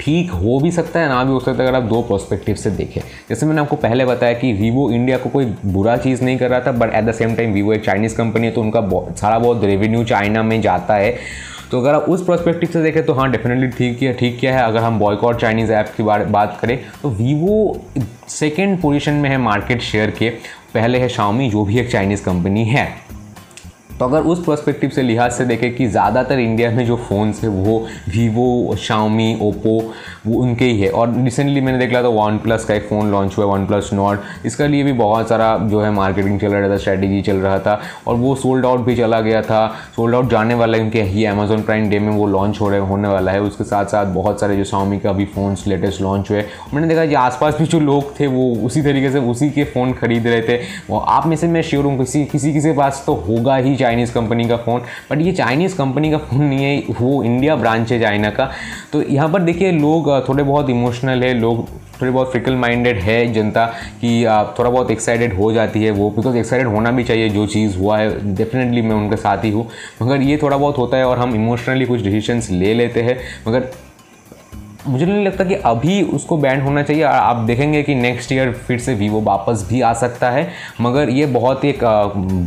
ठीक 0.00 0.30
हो 0.30 0.58
भी 0.60 0.70
सकता 0.70 1.00
है, 1.00 1.08
ना 1.08 1.22
भी 1.24 1.32
हो 1.32 1.38
सकता 1.40 1.62
है, 1.62 1.68
अगर 1.68 1.76
आप 1.76 1.82
दो 1.82 2.00
पर्सपेक्टिव 2.02 2.54
से 2.54 2.70
देखें। 2.70 3.00
जैसे 3.28 3.46
मैंने 3.46 3.60
आपको 3.60 3.76
पहले 3.76 4.04
बताया 4.04 4.32
कि 4.34 4.52
वीवो 4.52 4.90
इंडिया 4.90 5.18
को 5.18 5.30
कोई 5.30 5.44
बुरा 5.66 5.96
चीज़ 5.96 6.24
नहीं 6.24 6.38
कर 6.38 6.50
रहा 6.50 6.60
था 6.60 6.72
but 6.72 6.94
at 6.94 7.04
the 7.04 7.12
same 7.12 7.34
time 7.34 7.52
Vivo 7.52 7.72
एक 7.72 7.84
चाइनीज़ 7.84 8.16
कंपनी 8.16 8.46
है 8.46 8.52
तो 8.52 8.60
उनका 8.60 8.80
सारा 9.12 9.38
बहुत 9.38 9.64
रेवेन्यू 9.64 10.04
चाइना 10.04 10.42
में 10.42 10.60
जाता 10.60 10.94
है। 10.94 11.16
तो 11.70 11.80
अगर 11.80 11.94
आप 11.94 12.08
उस 12.08 12.24
पर्सपेक्टिव 12.24 12.70
से 12.72 12.82
देखें 12.82 13.04
तो 13.06 13.12
हाँ 13.12 13.30
डेफिनेटली 13.30 13.68
ठीक 13.68 14.02
है 14.02 14.12
ठीक 14.14 14.38
क्या 14.40 14.56
है। 14.56 14.64
अगर 14.64 14.80
हम 14.80 14.98
बॉयकॉट 14.98 15.40
चाइनीज़ 15.40 15.72
ऐप 15.72 15.92
की 15.96 16.02
बात 16.02 16.58
करें 16.60 16.78
तो 17.02 17.10
वीवो 17.10 17.80
सेकेंड 18.30 18.80
पोजिशन 18.80 19.14
में 19.14 19.30
है 19.30 19.38
मार्केट 19.38 19.82
शेयर 19.82 20.10
के। 20.10 20.30
पहले 20.74 20.98
है 20.98 21.08
शाओमी 21.08 21.48
जो 21.50 21.64
भी 21.64 21.78
एक 21.80 21.90
चाइनीज़ 21.90 22.24
कंपनी 22.24 22.64
है। 22.64 22.86
तो 23.98 24.04
अगर 24.04 24.22
उस 24.22 24.44
पर्सपेक्टिव 24.44 24.90
से, 24.90 25.02
लिहाज 25.02 25.32
से 25.32 25.44
देखें 25.44 25.74
कि 25.74 25.86
ज़्यादातर 25.86 26.38
इंडिया 26.38 26.70
में 26.70 26.84
जो 26.86 26.96
फ़ोन्स 26.98 27.42
है, 27.42 27.48
वो 27.48 27.78
वीवो 28.08 28.76
शाओमी 28.78 29.38
ओप्पो 29.42 29.78
वो 30.26 30.40
उनके 30.42 30.64
ही 30.64 30.78
है। 30.80 30.88
और 30.90 31.12
रिसेंटली 31.14 31.60
मैंने 31.60 31.78
देख 31.78 31.92
था 31.94 32.08
वन 32.08 32.38
प्लस 32.38 32.64
का 32.64 32.74
एक 32.74 32.88
फ़ोन 32.88 33.10
लॉन्च 33.10 33.36
हुआ 33.38 33.44
वन 33.46 33.66
प्लस 33.66 33.90
नॉट 33.92 34.46
इसका 34.46 34.66
लिए 34.66 34.82
भी 34.84 34.92
बहुत 34.94 35.28
सारा 35.28 35.56
जो 35.70 35.80
है 35.80 35.90
मार्केटिंग 35.92 36.40
चल 36.40 36.52
रहा 36.52 36.68
था 36.70 36.76
स्ट्रैटेजी 36.76 37.20
चल 37.22 37.36
रहा 37.36 37.58
था, 37.58 37.80
और 38.06 38.14
वो 38.14 38.34
सोल्ड 38.36 38.66
आउट 38.66 38.80
भी 38.86 38.96
चला 38.96 39.20
गया 39.20 39.42
था। 39.42 39.66
सोल्ड 39.96 40.14
आउट 40.14 40.30
जाने 40.30 40.54
वाला 40.54 40.78
है 40.78 40.90
क्योंकि 40.90 41.18
ये 41.18 41.26
अमेजोन 41.26 41.62
प्राइम 41.62 41.88
डे 41.90 41.98
में 41.98 42.10
वो 42.10 42.26
लॉन्च 42.26 42.60
हो 42.60 42.68
रहे, 42.68 42.80
होने 42.80 43.08
वाला 43.08 43.32
है। 43.32 43.40
उसके 43.42 43.64
साथ 43.64 43.86
साथ 43.86 44.06
बहुत 44.14 44.40
सारे 44.40 44.56
जो 44.56 44.64
शाओमी 44.64 44.98
का 44.98 45.12
भी 45.12 45.24
फ़ोन्स 45.26 45.66
लेटेस्ट 45.66 46.00
लॉन्च 46.02 46.30
हुए। 46.30 46.44
मैंने 46.74 46.88
देखा 46.88 47.06
कि 47.06 47.14
आसपास 47.16 47.58
भी 47.58 47.66
जो 47.66 47.80
लोग 47.80 48.18
थे, 48.20 48.26
वो 48.26 48.50
उसी 48.66 48.82
तरीके 48.82 49.10
से 49.10 49.18
उसी 49.20 49.50
के 49.50 49.64
फ़ोन 49.66 49.92
खरीद 49.92 50.26
रहे 50.26 50.42
थे। 50.42 50.56
वो 50.90 50.98
आप 50.98 51.26
में 51.26 51.36
से 51.36 51.48
मैं 51.48 51.62
श्योर 51.62 51.84
हूँ, 51.84 51.96
किसी 51.98 52.24
किसी 52.26 52.52
किसी 52.52 52.72
पास 52.74 53.02
तो 53.06 53.14
होगा 53.28 53.56
ही 53.56 53.76
चाइनीज़ 53.84 54.12
कंपनी 54.14 54.48
का 54.48 54.56
फ़ोन 54.58 54.82
बट 55.10 55.20
ये 55.20 55.32
चाइनीज़ 55.34 55.76
कंपनी 55.76 56.10
का 56.10 56.18
फ़ोन 56.18 56.42
नहीं 56.42 56.64
है, 56.64 56.82
वो 56.92 57.22
इंडिया 57.24 57.56
ब्रांच 57.56 57.92
है 57.92 58.00
चाइना 58.00 58.30
का। 58.32 58.50
तो 58.92 59.02
यहाँ 59.04 59.28
पर 59.28 59.42
देखिए 59.42 59.72
लोग 59.74 60.28
थोड़े 60.28 60.42
बहुत 60.44 60.70
इमोशनल 60.70 61.24
है, 61.24 61.32
लोग 61.34 61.66
थोड़े 61.94 62.10
बहुत 62.12 62.30
फ्रिकल 62.30 62.54
माइंडेड 62.56 62.98
है 62.98 63.32
जनता 63.32 63.64
कि 64.00 64.08
थोड़ा 64.58 64.70
बहुत 64.70 64.90
एक्साइटेड 64.90 65.34
हो 65.34 65.52
जाती 65.52 65.82
है 65.84 65.90
वो 65.90 66.08
बिकॉज़ 66.10 66.36
एक्साइटेड 66.36 66.68
होना 66.68 66.90
भी 66.90 67.04
चाहिए 67.04 67.28
जो 67.28 67.46
चीज़ 67.46 67.76
हुआ 67.78 67.98
है 67.98 68.34
डेफिनेटली 68.36 68.82
मैं 68.82 68.96
उनके 68.96 69.16
साथ 69.16 69.44
ही 69.44 69.50
हूँ। 69.50 69.66
मगर 70.02 70.22
ये 70.22 70.38
थोड़ा 70.42 70.56
बहुत 70.56 70.78
होता 70.78 70.96
है 70.96 71.04
और 71.04 71.18
हम 71.18 71.34
इमोशनली 71.34 71.86
कुछ 71.86 72.02
डिसीशंस 72.02 72.50
ले 72.52 72.74
लेते 72.74 73.02
हैं। 73.02 73.18
मगर 73.48 73.68
मुझे 74.86 75.04
नहीं 75.06 75.24
लगता 75.24 75.44
कि 75.44 75.54
अभी 75.54 76.00
उसको 76.14 76.36
बैंड 76.36 76.62
होना 76.62 76.82
चाहिए। 76.82 77.02
आप 77.02 77.36
देखेंगे 77.46 77.82
कि 77.82 77.94
नेक्स्ट 77.94 78.32
ईयर 78.32 78.52
फिर 78.66 78.78
से 78.78 78.94
वीवो 78.94 79.20
वापस 79.22 79.66
भी 79.68 79.80
आ 79.80 79.92
सकता 79.94 80.30
है। 80.30 80.46
मगर 80.80 81.10
ये 81.10 81.26
बहुत 81.28 81.64
एक 81.64 81.80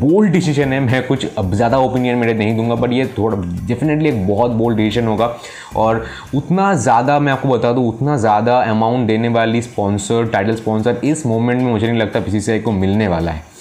बोल्ड 0.01 0.31
डिसीज़न 0.31 0.73
है। 0.73 0.79
मैं 0.79 1.05
कुछ 1.07 1.25
ज़्यादा 1.39 1.77
ओपिनियन 1.79 2.17
मेरे 2.17 2.33
नहीं 2.33 2.55
दूँगा 2.57 2.75
बट 2.75 2.93
ये 2.93 3.05
थोड़ा 3.17 3.37
डेफिनेटली 3.67 4.09
एक 4.09 4.27
बहुत 4.27 4.51
बोल्ड 4.53 4.77
डिसीज़न 4.77 5.07
होगा। 5.07 5.35
और 5.75 6.05
उतना 6.35 6.73
ज़्यादा 6.75 7.19
मैं 7.19 7.33
आपको 7.33 7.49
बता 7.49 7.71
दूँ, 7.73 7.87
उतना 7.89 8.17
ज़्यादा 8.17 8.61
अमाउंट 8.61 9.07
देने 9.07 9.27
वाली 9.29 9.61
स्पॉन्सर 9.61 10.29
टाइटल 10.33 10.55
स्पॉन्सर 10.55 11.01
इस 11.03 11.25
मोमेंट 11.25 11.61
में 11.61 11.71
मुझे 11.71 11.87
नहीं 11.87 11.99
लगता 11.99 12.19
पी 12.19 12.59
को 12.59 12.71
मिलने 12.73 13.07
वाला 13.07 13.31
है। 13.31 13.56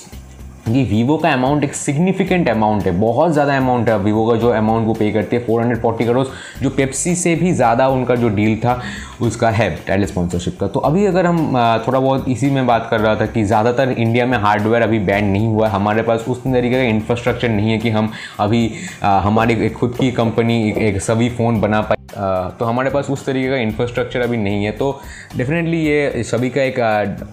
कि 0.67 0.83
वीवो 0.85 1.17
का 1.17 1.33
अमाउंट 1.33 1.65
एक 1.65 1.75
सिग्निफिकेंट 1.75 2.49
अमाउंट 2.49 2.87
है, 2.87 2.93
बहुत 3.01 3.33
ज़्यादा 3.33 3.57
अमाउंट 3.57 3.89
है। 3.89 3.99
वीवो 4.01 4.27
का 4.27 4.37
जो 4.37 4.49
अमाउंट 4.53 4.87
वो 4.87 4.95
पे 4.95 5.11
करती 5.13 5.37
है 5.37 5.45
440 5.45 6.07
करोड़ 6.07 6.27
जो 6.63 6.71
पेप्सी 6.71 7.15
से 7.17 7.35
भी 7.37 7.53
ज़्यादा 7.53 7.89
उनका 7.89 8.15
जो 8.17 8.29
डील 8.31 8.57
था, 8.59 8.81
उसका 9.23 9.51
है 9.51 9.71
टाइटल 9.79 10.05
स्पॉन्सरशिप 10.07 10.59
का। 10.61 10.67
तो 10.69 10.81
अभी 10.81 11.05
अगर 11.07 11.27
हम 11.27 11.39
थोड़ा 11.87 11.99
बहुत 11.99 12.29
इसी 12.29 12.51
में 12.51 12.67
बात 12.67 12.89
कर 12.91 13.01
रहा 13.01 13.15
था 13.17 13.27
कि 13.27 13.45
ज़्यादातर 13.45 13.91
इंडिया 13.91 14.27
में 14.27 14.39
हार्डवेयर 14.39 14.83
अभी 14.83 14.99
बैंड 15.01 15.33
नहीं 15.33 15.47
हुआ 15.47 15.69
है। 15.69 15.73
हमारे 15.75 16.03
पास 16.03 16.25
उस 16.29 16.43
तरीके 16.45 16.75
का 16.75 16.83
इंफ्रास्ट्रक्चर 16.85 17.49
नहीं 17.49 17.71
है 17.71 17.79
कि 17.79 17.91
हम 17.91 18.13
अभी 18.41 18.71
हमारी 19.03 19.69
खुद 19.71 19.95
की 20.01 20.11
कंपनी 20.13 20.59
एक 20.79 21.01
सभी 21.03 21.29
फ़ोन 21.31 21.61
बना 21.61 21.81
पाए। 21.81 21.96
तो 22.09 22.65
हमारे 22.65 22.91
पास 22.91 23.11
उस 23.11 23.25
तरीके 23.27 23.49
का 23.49 23.57
इंफ्रास्ट्रक्चर 23.59 24.21
अभी 24.21 24.37
नहीं 24.37 24.65
है। 24.65 24.71
तो 24.73 24.91
डेफिनेटली 25.37 25.79
ये 25.79 26.23
सभी 26.25 26.51
का 26.51 26.63
एक 26.63 26.79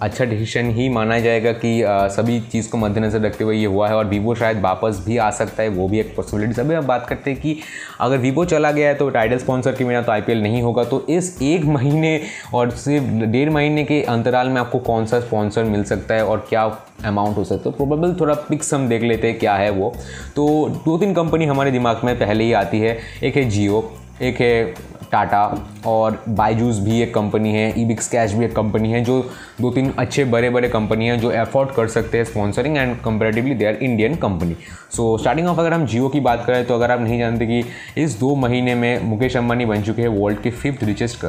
अच्छा 0.02 0.26
डिसीशन 0.26 0.70
ही 0.72 0.88
माना 0.90 1.20
जाएगा 1.20 1.52
कि 1.56 1.82
सभी 2.12 2.40
चीज़ 2.42 2.70
को 2.70 2.78
मद्देनज़र 2.78 3.22
रखते 3.22 3.44
हुए 3.44 3.56
ये 3.56 3.66
हुआ 3.66 3.88
है 3.88 3.96
और 3.96 4.06
वीवो 4.06 4.36
शायद 4.36 4.62
वापस 4.62 5.04
भी 5.06 5.18
आ 5.18 5.30
सकता 5.32 5.64
है, 5.64 5.70
वो 5.70 5.88
भी 5.88 6.00
एक 6.00 6.16
पॉसिबिलिटी 6.16 6.54
सभी 6.54 6.76
हम 6.76 6.88
बात 6.88 7.06
करते 7.10 7.32
हैं 7.32 7.40
कि 7.42 7.58
अगर 8.02 8.18
वीवो 8.18 8.46
चला 8.46 8.72
गया 8.72 8.88
है 8.90 8.96
तो 8.96 9.10
टाइटल 9.10 9.38
स्पॉन्सर 9.38 9.76
के 9.76 9.86
बिना 9.86 10.02
तो 10.02 10.12
आईपीएल 10.12 10.42
नहीं 10.44 10.62
होगा। 10.62 10.84
तो 10.84 11.06
इस 11.10 11.38
एक 11.42 11.66
महीने 11.68 12.20
और 12.54 12.72
सिर्फ़ 12.78 13.26
डेढ़ 13.26 13.50
महीने 13.50 13.84
के 13.84 14.02
अंतराल 14.10 14.50
में 14.50 14.62
आपको 14.62 14.80
कौन 14.82 15.06
सा 15.06 15.20
स्पॉन्सर 15.20 15.64
मिल 15.66 15.84
सकता 15.86 16.16
है 16.16 16.26
और 16.26 16.46
क्या 16.50 16.64
अमाउंट 17.06 17.38
हो 17.38 17.44
सकता 17.44 17.56
है? 17.56 17.64
तो 17.64 17.72
प्रोबेबल 17.74 18.20
थोड़ा 18.20 18.34
पिक्स 18.50 18.74
हम 18.74 18.88
देख 18.90 19.04
लेते 19.04 19.28
हैं 19.28 19.40
क्या 19.40 19.56
है 19.56 19.70
वो। 19.72 19.94
तो 20.36 20.48
दो 20.86 20.98
तीन 20.98 21.14
कंपनी 21.14 21.46
हमारे 21.46 21.72
दिमाग 21.72 22.02
में 22.04 22.18
पहले 22.20 22.44
ही 22.44 22.54
आती 22.56 22.80
है। 22.80 22.98
एक 23.24 23.36
है 23.36 23.50
जियो 23.50 23.82
एक 24.22 24.42
है 24.42 24.74
टाटा 25.12 25.44
और 25.86 26.24
बाईजूस 26.30 26.80
भी 26.80 27.02
एक 27.02 27.14
कंपनी 27.14 27.54
है 27.54 27.82
ई 27.82 27.86
बिक्स 27.86 28.08
कैश 28.08 28.32
भी 28.34 28.46
एक 28.46 28.56
कंपनी 28.56 28.92
है, 28.92 29.04
जो 29.04 29.22
दो 29.62 29.70
तीन 29.72 29.92
अच्छे 30.00 30.24
बड़े 30.26 30.50
बड़े 30.50 30.70
कंपनी 30.70 31.08
हैं 31.08 31.20
जो 31.20 31.32
एफोर्ड 31.32 31.72
कर 31.72 31.88
सकते 31.88 32.18
हैं 32.18 32.26
sponsoring 32.26 32.78
and 32.78 32.96
comparatively 33.02 33.56
they 33.56 33.66
are 33.66 33.74
Indian 33.74 34.16
company 34.16 34.56
so 34.96 35.18
starting 35.18 35.48
off 35.48 35.60
अगर 35.60 35.74
हम 35.74 35.86
जियो 35.86 36.10
की 36.10 36.20
बात 36.20 36.44
करें 36.48 36.66
तो 36.66 36.76
अगर 36.76 36.92
आप 36.92 37.02
नहीं 37.02 37.20
जानते 37.20 37.46
कि 37.46 37.64
इस 38.02 38.20
दो 38.20 38.36
महीने 38.36 38.76
में 38.76 39.04
मुकेश 39.04 39.38
अंबानी 39.38 39.66
बन 39.66 39.84
चुके 39.84 40.02
हैं 40.02 40.10
वर्ल्ड 40.10 40.42
के 40.42 40.52
फिफ्थ 40.52 40.84
रिचेस्ट 40.84 41.20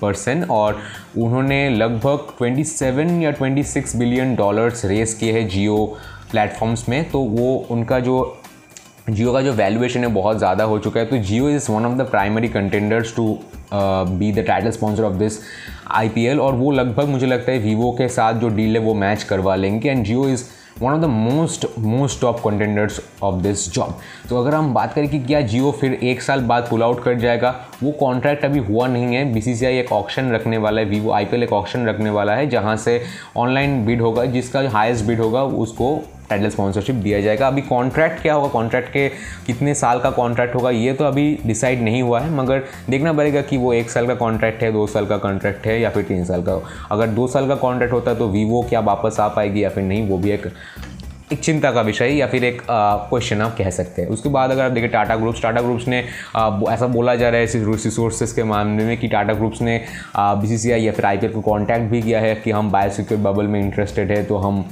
पर्सन 0.00 0.44
और 0.50 0.78
उन्होंने 1.18 1.68
लगभग 1.70 2.26
27 2.42 3.22
या 3.22 3.32
26 3.38 3.96
बिलियन 3.96 4.34
डॉलर्स 4.34 4.84
रेस 4.84 5.14
किए 5.14 5.32
हैं 5.32 5.48
जियो 5.48 5.84
प्लेटफॉर्म्स 6.30 6.88
में 6.88 7.10
तो 7.10 7.18
वो 7.18 7.54
उनका 7.70 8.00
जो 8.00 8.39
जियो 9.10 9.32
का 9.32 9.40
जो 9.42 9.52
वैल्यूएशन 9.52 10.00
है 10.00 10.08
बहुत 10.12 10.38
ज़्यादा 10.38 10.64
हो 10.64 10.78
चुका 10.78 11.00
है। 11.00 11.06
तो 11.06 11.18
Jio 11.18 11.48
is 11.50 11.70
one 11.72 11.86
of 11.86 11.98
the 11.98 12.06
primary 12.10 12.48
contenders 12.48 13.14
to 13.16 13.26
be 13.72 14.30
the 14.32 14.44
title 14.46 14.70
sponsor 14.70 15.04
of 15.04 15.14
this 15.14 15.38
IPL 15.90 16.40
और 16.40 16.54
वो 16.54 16.70
लगभग 16.72 17.08
मुझे 17.08 17.26
लगता 17.26 17.52
है 17.52 17.58
वीवो 17.58 17.90
के 17.98 18.08
साथ 18.08 18.34
जो 18.34 18.48
डील 18.48 18.76
है 18.76 18.82
वो 18.82 18.94
मैच 18.94 19.22
करवा 19.22 19.56
लेंगे। 19.56 19.90
And 19.90 20.04
Jio 20.04 20.28
is 20.28 20.44
one 20.80 20.92
of 20.92 21.00
the 21.00 21.04
most 21.04 21.66
most 21.78 22.20
top 22.20 22.38
contenders 22.40 23.00
of 23.22 23.40
this 23.42 23.68
job 23.72 23.98
तो 24.28 24.36
अगर 24.36 24.54
हम 24.54 24.72
बात 24.74 24.92
करें 24.94 25.08
कि 25.08 25.18
क्या 25.20 25.40
जियो 25.42 25.70
फिर 25.80 25.94
एक 25.94 26.22
साल 26.22 26.40
बाद 26.42 26.66
पुल 26.70 26.82
आउट 26.82 27.02
कर 27.04 27.14
जाएगा, 27.18 27.54
वो 27.82 27.90
कॉन्ट्रैक्ट 27.92 28.44
अभी 28.44 28.58
हुआ 28.60 28.86
नहीं 28.86 29.16
है। 29.16 29.24
बी 29.32 29.40
सी 29.40 29.66
एक 29.68 29.92
ऑप्शन 29.92 30.30
रखने 30.32 30.58
वाला 30.58 30.80
है। 30.80 30.86
वीवो 30.88 31.12
आई 31.12 31.24
एक 31.34 31.52
ऑप्शन 31.52 31.86
रखने 31.86 32.10
वाला 32.10 32.34
है, 32.34 32.48
जहाँ 32.48 32.76
से 32.76 33.00
ऑनलाइन 33.36 33.84
बिड 33.86 34.00
होगा, 34.00 34.24
जिसका 34.26 34.68
हाइस्ट 34.70 35.04
बिड 35.04 35.20
होगा, 35.20 35.42
उसको 35.42 35.94
टाइटल 36.30 36.48
स्पॉन्सरशिप 36.50 36.94
दिया 36.96 37.20
जाएगा। 37.20 37.46
अभी 37.46 37.62
कॉन्ट्रैक्ट 37.62 38.20
क्या 38.22 38.34
होगा? 38.34 38.48
कॉन्ट्रैक्ट 38.48 38.92
के 38.92 39.08
कितने 39.46 39.74
साल 39.74 40.00
का 40.00 40.10
कॉन्ट्रैक्ट 40.12 40.54
होगा 40.54 40.70
ये 40.70 40.92
तो 40.92 41.04
अभी 41.04 41.38
डिसाइड 41.46 41.82
नहीं 41.82 42.02
हुआ 42.02 42.20
है 42.20 42.30
मगर 42.34 42.62
देखना 42.90 43.12
पड़ेगा 43.12 43.42
कि 43.42 43.56
वो 43.56 43.72
एक 43.72 43.90
साल 43.90 44.06
का 44.06 44.14
कॉन्ट्रैक्ट 44.16 44.62
है 44.62 44.72
दो 44.72 44.86
साल 44.86 45.06
का 45.06 45.16
कॉन्ट्रैक्ट 45.18 45.66
है 45.66 45.80
या 45.80 45.90
फिर 45.90 46.02
तीन 46.04 46.24
साल 46.24 46.42
का। 46.42 46.60
अगर 46.90 47.06
दो 47.08 47.26
साल 47.28 47.48
का 47.48 47.54
कॉन्ट्रैक्ट 47.56 47.94
होता 47.94 48.10
है 48.10 48.18
तो 48.18 48.28
वीवो 48.28 48.62
क्या 48.68 48.80
वापस 48.82 49.20
आ 49.20 49.28
पाएगी 49.28 49.64
या 49.64 49.68
फिर 49.68 49.84
नहीं 49.84 50.08
वो 50.08 50.18
भी 50.18 50.30
एक 50.30 50.52
एक 51.32 51.40
चिंता 51.40 51.70
का 51.72 51.80
विषय 51.80 52.08
या 52.10 52.26
फिर 52.26 52.44
एक 52.44 52.62
क्वेश्चन 52.68 53.40
आप 53.40 53.54
कह 53.58 53.68
सकते 53.70 54.02
हैं। 54.02 54.08
उसके 54.08 54.28
बाद 54.28 54.50
अगर 54.50 54.62
आप 54.62 54.72
देखें 54.72 54.90
टाटा 54.90 55.16
ग्रुप्स 55.16 55.42
टाटा 55.42 55.60
ग्रुप्स 55.60 55.86
ने 55.88 56.02
आ, 56.36 56.60
ऐसा 56.70 56.86
बोला 56.86 57.14
जा 57.14 57.28
रहा 57.28 57.40
है 57.40 57.46
रिसोर्सेज 57.46 58.32
के 58.32 58.44
मामले 58.44 58.84
में 58.84 58.96
कि 58.96 59.08
टाटा 59.08 59.32
ग्रुप्स 59.32 59.60
ने 59.62 59.78
बीसीसीआई 60.16 60.82
या 60.82 60.92
फिर 60.92 61.06
आईपीएल 61.06 61.32
को 61.32 61.40
कॉन्टैक्ट 61.40 61.90
भी 61.90 62.02
किया 62.02 62.20
है 62.20 62.34
कि 62.34 62.50
हम 62.50 62.70
बायोसिक्योर 62.70 63.20
बबल 63.20 63.46
में 63.46 63.60
इंटरेस्टेड 63.60 64.10
है 64.10 64.22
तो 64.24 64.36
हम 64.36 64.64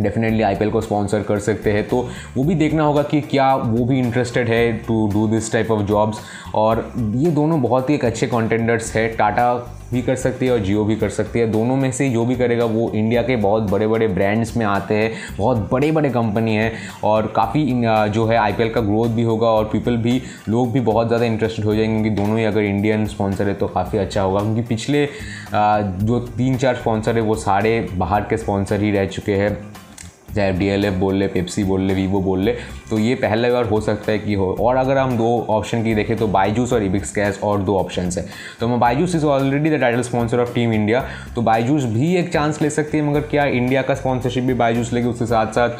डेफिनेटली 0.00 0.42
आईपीएल 0.42 0.70
को 0.70 0.80
स्पॉन्सर 0.80 1.22
कर 1.22 1.38
सकते 1.38 1.72
हैं। 1.72 1.86
तो 1.88 2.08
वो 2.36 2.44
भी 2.44 2.54
देखना 2.54 2.82
होगा 2.82 3.02
कि 3.02 3.20
क्या 3.20 3.54
वो 3.56 3.84
भी 3.84 3.98
इंटरेस्टेड 3.98 4.48
है 4.48 4.72
to 4.78 5.06
do 5.12 5.26
this 5.28 5.52
type 5.52 5.70
of 5.70 5.82
jobs 5.82 6.20
और 6.54 6.90
ये 6.98 7.30
दोनों 7.30 7.60
बहुत 7.62 7.90
ही 7.90 7.94
एक 7.94 8.04
अच्छे 8.04 8.26
कॉन्टेंडर्स 8.26 8.94
है। 8.96 9.06
टाटा 9.16 9.52
भी 9.92 10.02
कर 10.02 10.16
सकती 10.16 10.46
है 10.46 10.52
और 10.52 10.58
जियो 10.60 10.84
भी 10.84 10.96
कर 10.96 11.08
सकती 11.10 11.38
है। 11.38 11.46
दोनों 11.52 11.76
में 11.76 11.90
से 11.92 12.08
जो 12.10 12.24
भी 12.24 12.34
करेगा, 12.36 12.64
वो 12.66 12.90
इंडिया 12.92 13.22
के 13.22 13.36
बहुत 13.38 13.70
बड़े 13.70 13.86
बड़े 13.86 14.08
ब्रांड्स 14.10 14.56
में 14.56 14.64
आते 14.66 14.94
हैं, 14.94 15.12
बहुत 15.38 15.68
बड़े 15.72 15.90
बड़े 15.92 16.10
कंपनी 16.10 16.54
हैं 16.54 16.72
और 17.04 17.26
काफ़ी 17.36 17.64
जो 18.10 18.26
है 18.26 18.36
आईपीएल 18.36 18.70
का 18.70 18.80
ग्रोथ 18.80 19.08
भी 19.10 19.22
होगा 19.22 19.48
और 19.48 19.64
पीपल 19.64 19.96
भी, 19.98 20.20
लोग 20.48 20.72
भी 20.72 20.80
बहुत 20.82 21.06
ज़्यादा 21.06 21.24
इंटरेस्टेड 21.26 21.64
हो 21.64 21.74
जाएँगे। 21.74 21.92
क्योंकि 21.94 22.10
दोनों 22.16 22.38
ही 22.38 22.44
अगर 22.44 22.62
इंडियन 22.62 23.06
स्पॉन्सर 23.06 23.48
है 23.48 23.54
तो 23.54 23.66
काफ़ी 23.68 23.98
अच्छा 23.98 24.22
होगा। 24.22 24.40
क्योंकि 24.40 24.62
पिछले 24.64 25.04
जो 26.02 26.18
तीन 26.28 26.56
चार 26.56 26.76
स्पॉन्सर 26.76 27.16
है, 27.16 27.22
वो 27.22 27.34
सारे 27.36 27.80
बाहर 27.94 28.22
के 28.22 28.36
स्पॉन्सर 28.36 28.82
ही 28.82 28.90
रह 28.90 29.06
चुके 29.08 29.34
हैं। 29.34 29.56
चाहे 30.34 30.52
डी 30.52 30.66
एल 30.66 30.84
एफ़ 30.84 30.94
बोल 30.94 31.14
ले 31.14 31.26
पेप्सी 31.28 31.64
बोल 31.64 31.80
ले 31.80 31.94
वीवो 31.94 32.20
बोल 32.20 32.40
ले 32.40 32.52
तो 32.90 32.98
ये 32.98 33.14
पहले 33.14 33.50
बार 33.50 33.64
हो 33.64 33.80
सकता 33.80 34.12
है 34.12 34.18
कि 34.18 34.34
हो। 34.34 34.50
और 34.60 34.76
अगर 34.76 34.98
हम 34.98 35.16
दो 35.18 35.28
ऑप्शन 35.50 35.82
की 35.84 35.94
देखें 35.94 36.16
तो 36.16 36.26
बायजूस 36.28 36.72
और 36.72 36.82
इबिक्स 36.82 37.12
कैश 37.14 37.38
और 37.42 37.60
दो 37.60 37.76
ऑप्शन 37.78 38.10
है। 38.16 38.24
तो 38.60 38.68
मैं 38.68 38.78
Byju's 38.80 39.14
is 39.14 39.24
already 39.26 39.70
the 39.70 39.80
title 39.80 40.02
sponsor 40.02 40.40
of 40.40 40.54
team 40.54 40.72
India 40.72 41.04
तो 41.34 41.42
बायजूस 41.42 41.84
भी 41.84 42.14
एक 42.16 42.32
चांस 42.32 42.60
ले 42.62 42.70
सकती 42.70 42.98
है, 42.98 43.04
मगर 43.04 43.20
क्या 43.22 43.44
इंडिया 43.44 43.82
का 43.82 43.94
स्पॉन्सरशिप 43.94 44.44
भी 44.44 44.54
बायजूस 44.54 44.92
लेगी, 44.92 45.08
उसके 45.08 45.26
साथ 45.26 45.52
साथ 45.52 45.70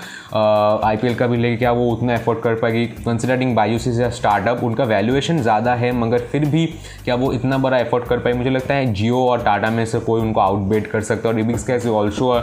आई 0.84 0.96
पी 0.96 1.06
एल 1.06 1.14
का 1.14 1.26
भी 1.26 1.36
लेके 1.36 1.56
क्या 1.56 1.72
वो 1.72 1.90
उतना 1.90 2.14
एफोर्ड 2.14 2.40
कर 2.40 2.54
पाएगी? 2.54 2.84
Considering 2.86 3.54
Byju's 3.56 3.86
is 3.88 4.02
a 4.02 4.08
startup 4.10 4.62
उनका 4.64 4.84
वैल्यूएशन 4.84 5.42
ज़्यादा 5.42 5.74
है, 5.74 5.92
मगर 5.94 6.18
फिर 6.22 6.44
भी 6.44 6.66
क्या 7.04 7.14
वो 7.14 7.32
इतना 7.32 7.58
बड़ा 7.58 7.78
एफोर्ड 7.78 8.04
कर 8.04 8.18
पाए 8.18 8.32
मुझे 8.32 8.50
लगता 8.50 8.74
है 8.74 8.92
जियो 8.92 9.24
और 9.26 9.42
टाटा 9.44 9.70
में 9.70 9.84
से 9.86 10.00
कोई 10.00 10.20
उनको 10.20 10.40
आउटबेट 10.40 10.86
कर 10.86 11.00
सकता 11.02 11.28
है, 11.28 11.34
और 11.34 11.40
EbixCash 11.64 11.86
also 11.86 12.38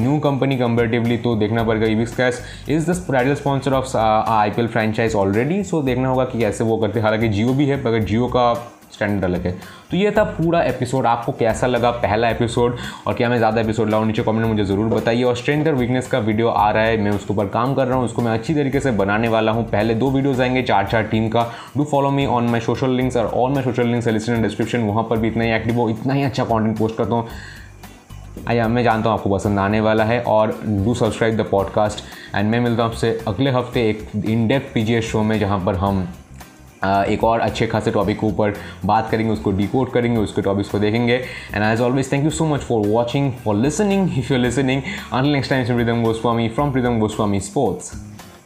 new 0.00 0.18
company 0.18 0.56
comparatively 0.58 1.16
तो 1.18 1.34
देखना 1.52 1.64
पड़ेगा 1.64 1.86
EbixCash 2.16 2.42
is 2.70 2.90
the 2.90 3.00
title 3.10 3.34
sponsor 3.34 3.72
of 3.74 3.96
I 3.96 4.50
P 4.50 4.62
L 4.62 4.68
franchise 4.68 5.14
already 5.14 5.62
so 5.64 5.82
देखना 5.82 6.08
होगा 6.08 6.24
कि 6.24 6.38
कैसे 6.38 6.64
वो 6.64 6.76
करते 6.76 6.98
हैं। 6.98 7.04
हालाँकि 7.04 7.28
जियो 7.30 7.52
भी 7.54 7.66
है 7.66 7.80
मगर 7.80 8.04
जियो 8.04 8.26
का 8.26 8.52
स्टैंडर्ड 8.92 9.24
अलग 9.24 9.46
है। 9.46 9.52
तो 9.90 9.96
ये 9.96 10.10
था 10.10 10.22
पूरा 10.24 10.62
एपिसोड 10.62 11.06
आपको 11.06 11.32
कैसा 11.32 11.66
लगा 11.66 11.90
पहला 11.92 12.28
एपिसोड 12.30 12.76
और 13.06 13.14
क्या 13.14 13.28
मैं 13.28 13.36
ज़्यादा 13.38 13.60
एपिसोड 13.60 13.90
लाऊँ? 13.90 14.06
नीचे 14.06 14.22
कमेंट 14.22 14.40
में 14.40 14.48
मुझे 14.48 14.64
ज़रूर 14.64 14.88
बताइए। 14.88 15.22
और 15.22 15.36
स्ट्रेंथ 15.36 15.66
और 15.66 15.74
वीकनेस 15.74 16.08
का 16.08 16.18
वीडियो 16.18 16.48
आ 16.48 16.70
रहा 16.70 16.82
है। 16.82 16.96
मैं 17.02 17.10
उसके 17.10 17.32
ऊपर 17.34 17.46
काम 17.48 17.74
कर 17.74 17.86
रहा 17.86 17.96
हूँ। 17.96 18.04
उसको 18.04 18.22
मैं 18.22 18.32
अच्छी 18.32 18.54
तरीके 18.54 18.80
से 18.80 18.90
बनाने 18.92 19.28
वाला 19.28 19.52
हूँ। 19.52 19.64
पहले 19.70 19.94
दो 19.94 20.10
वीडियोज़ 20.10 20.42
आएँगे 20.42 20.62
चार 20.62 20.86
चार 20.86 21.02
टीम 21.04 21.28
का। 21.28 21.46
Do 21.76 21.84
follow 21.84 22.10
me 22.10 22.26
on 22.26 22.50
my 22.50 22.60
social 22.60 22.90
links 22.90 23.16
और 23.16 23.30
all 23.34 23.52
my 23.52 23.62
social 23.62 23.86
links 23.86 24.08
list 24.08 24.30
description 24.32 24.80
वहाँ 24.82 25.06
पर 25.10 25.18
भी 25.18 25.28
इतना 25.28 25.44
ही 25.44 25.52
एक्टिव 25.52 25.76
हो, 25.76 25.88
इतना 25.90 26.14
ही 26.14 26.22
अच्छा 26.22 26.44
कॉन्टेंट 26.44 26.78
पोस्ट 26.78 26.96
करता 26.96 27.14
हूँ। 27.14 27.28
आइए 28.48 28.66
मैं 28.66 28.82
जानता 28.82 29.10
हूँ 29.10 29.18
आपको 29.18 29.30
पसंद 29.30 29.58
आने 29.58 29.80
वाला 29.80 30.04
है 30.04 30.20
और 30.22 30.60
do 30.64 30.94
subscribe 30.94 31.36
the 31.36 31.40
podcast 31.40 32.02
and 32.36 32.50
मैं 32.50 32.60
मिलता 32.60 32.82
हूँ 32.82 32.90
आपसे 32.90 33.10
अगले 33.28 33.50
हफ़्ते 33.50 33.88
एक 33.90 34.24
इन 34.26 34.46
डेप्थ 34.48 34.74
पी 34.74 35.00
शो 35.02 35.22
में 35.22 35.38
जहाँ 35.38 35.58
पर 35.66 35.74
हम 35.74 36.02
एक 36.84 37.24
और 37.24 37.40
अच्छे 37.40 37.66
खासे 37.66 37.90
टॉपिक 37.90 38.20
के 38.20 38.26
ऊपर 38.26 38.54
बात 38.84 39.10
करेंगे, 39.10 39.32
उसको 39.32 39.50
डिकोड 39.50 39.90
करेंगे, 39.90 40.18
उसके 40.20 40.42
टॉपिक्स 40.42 40.70
को 40.70 40.78
देखेंगे। 40.78 41.14
And 41.54 41.64
as 41.64 41.80
always 41.80 42.12
thank 42.12 42.24
you 42.24 42.30
so 42.30 42.46
much 42.46 42.60
for 42.60 42.86
watching 42.86 43.32
for 43.32 43.54
listening 43.54 44.18
if 44.18 44.32
you 44.32 44.38
listening 44.38 44.82
until 45.12 45.28
next 45.28 45.50
time 45.50 45.74
Pritam 45.74 46.02
Goswami 46.02 46.48
from 46.48 46.72
Pritam 46.72 46.98
Goswami 46.98 47.40
sports 47.40 47.92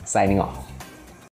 signing 0.07 0.41
off 0.41 0.66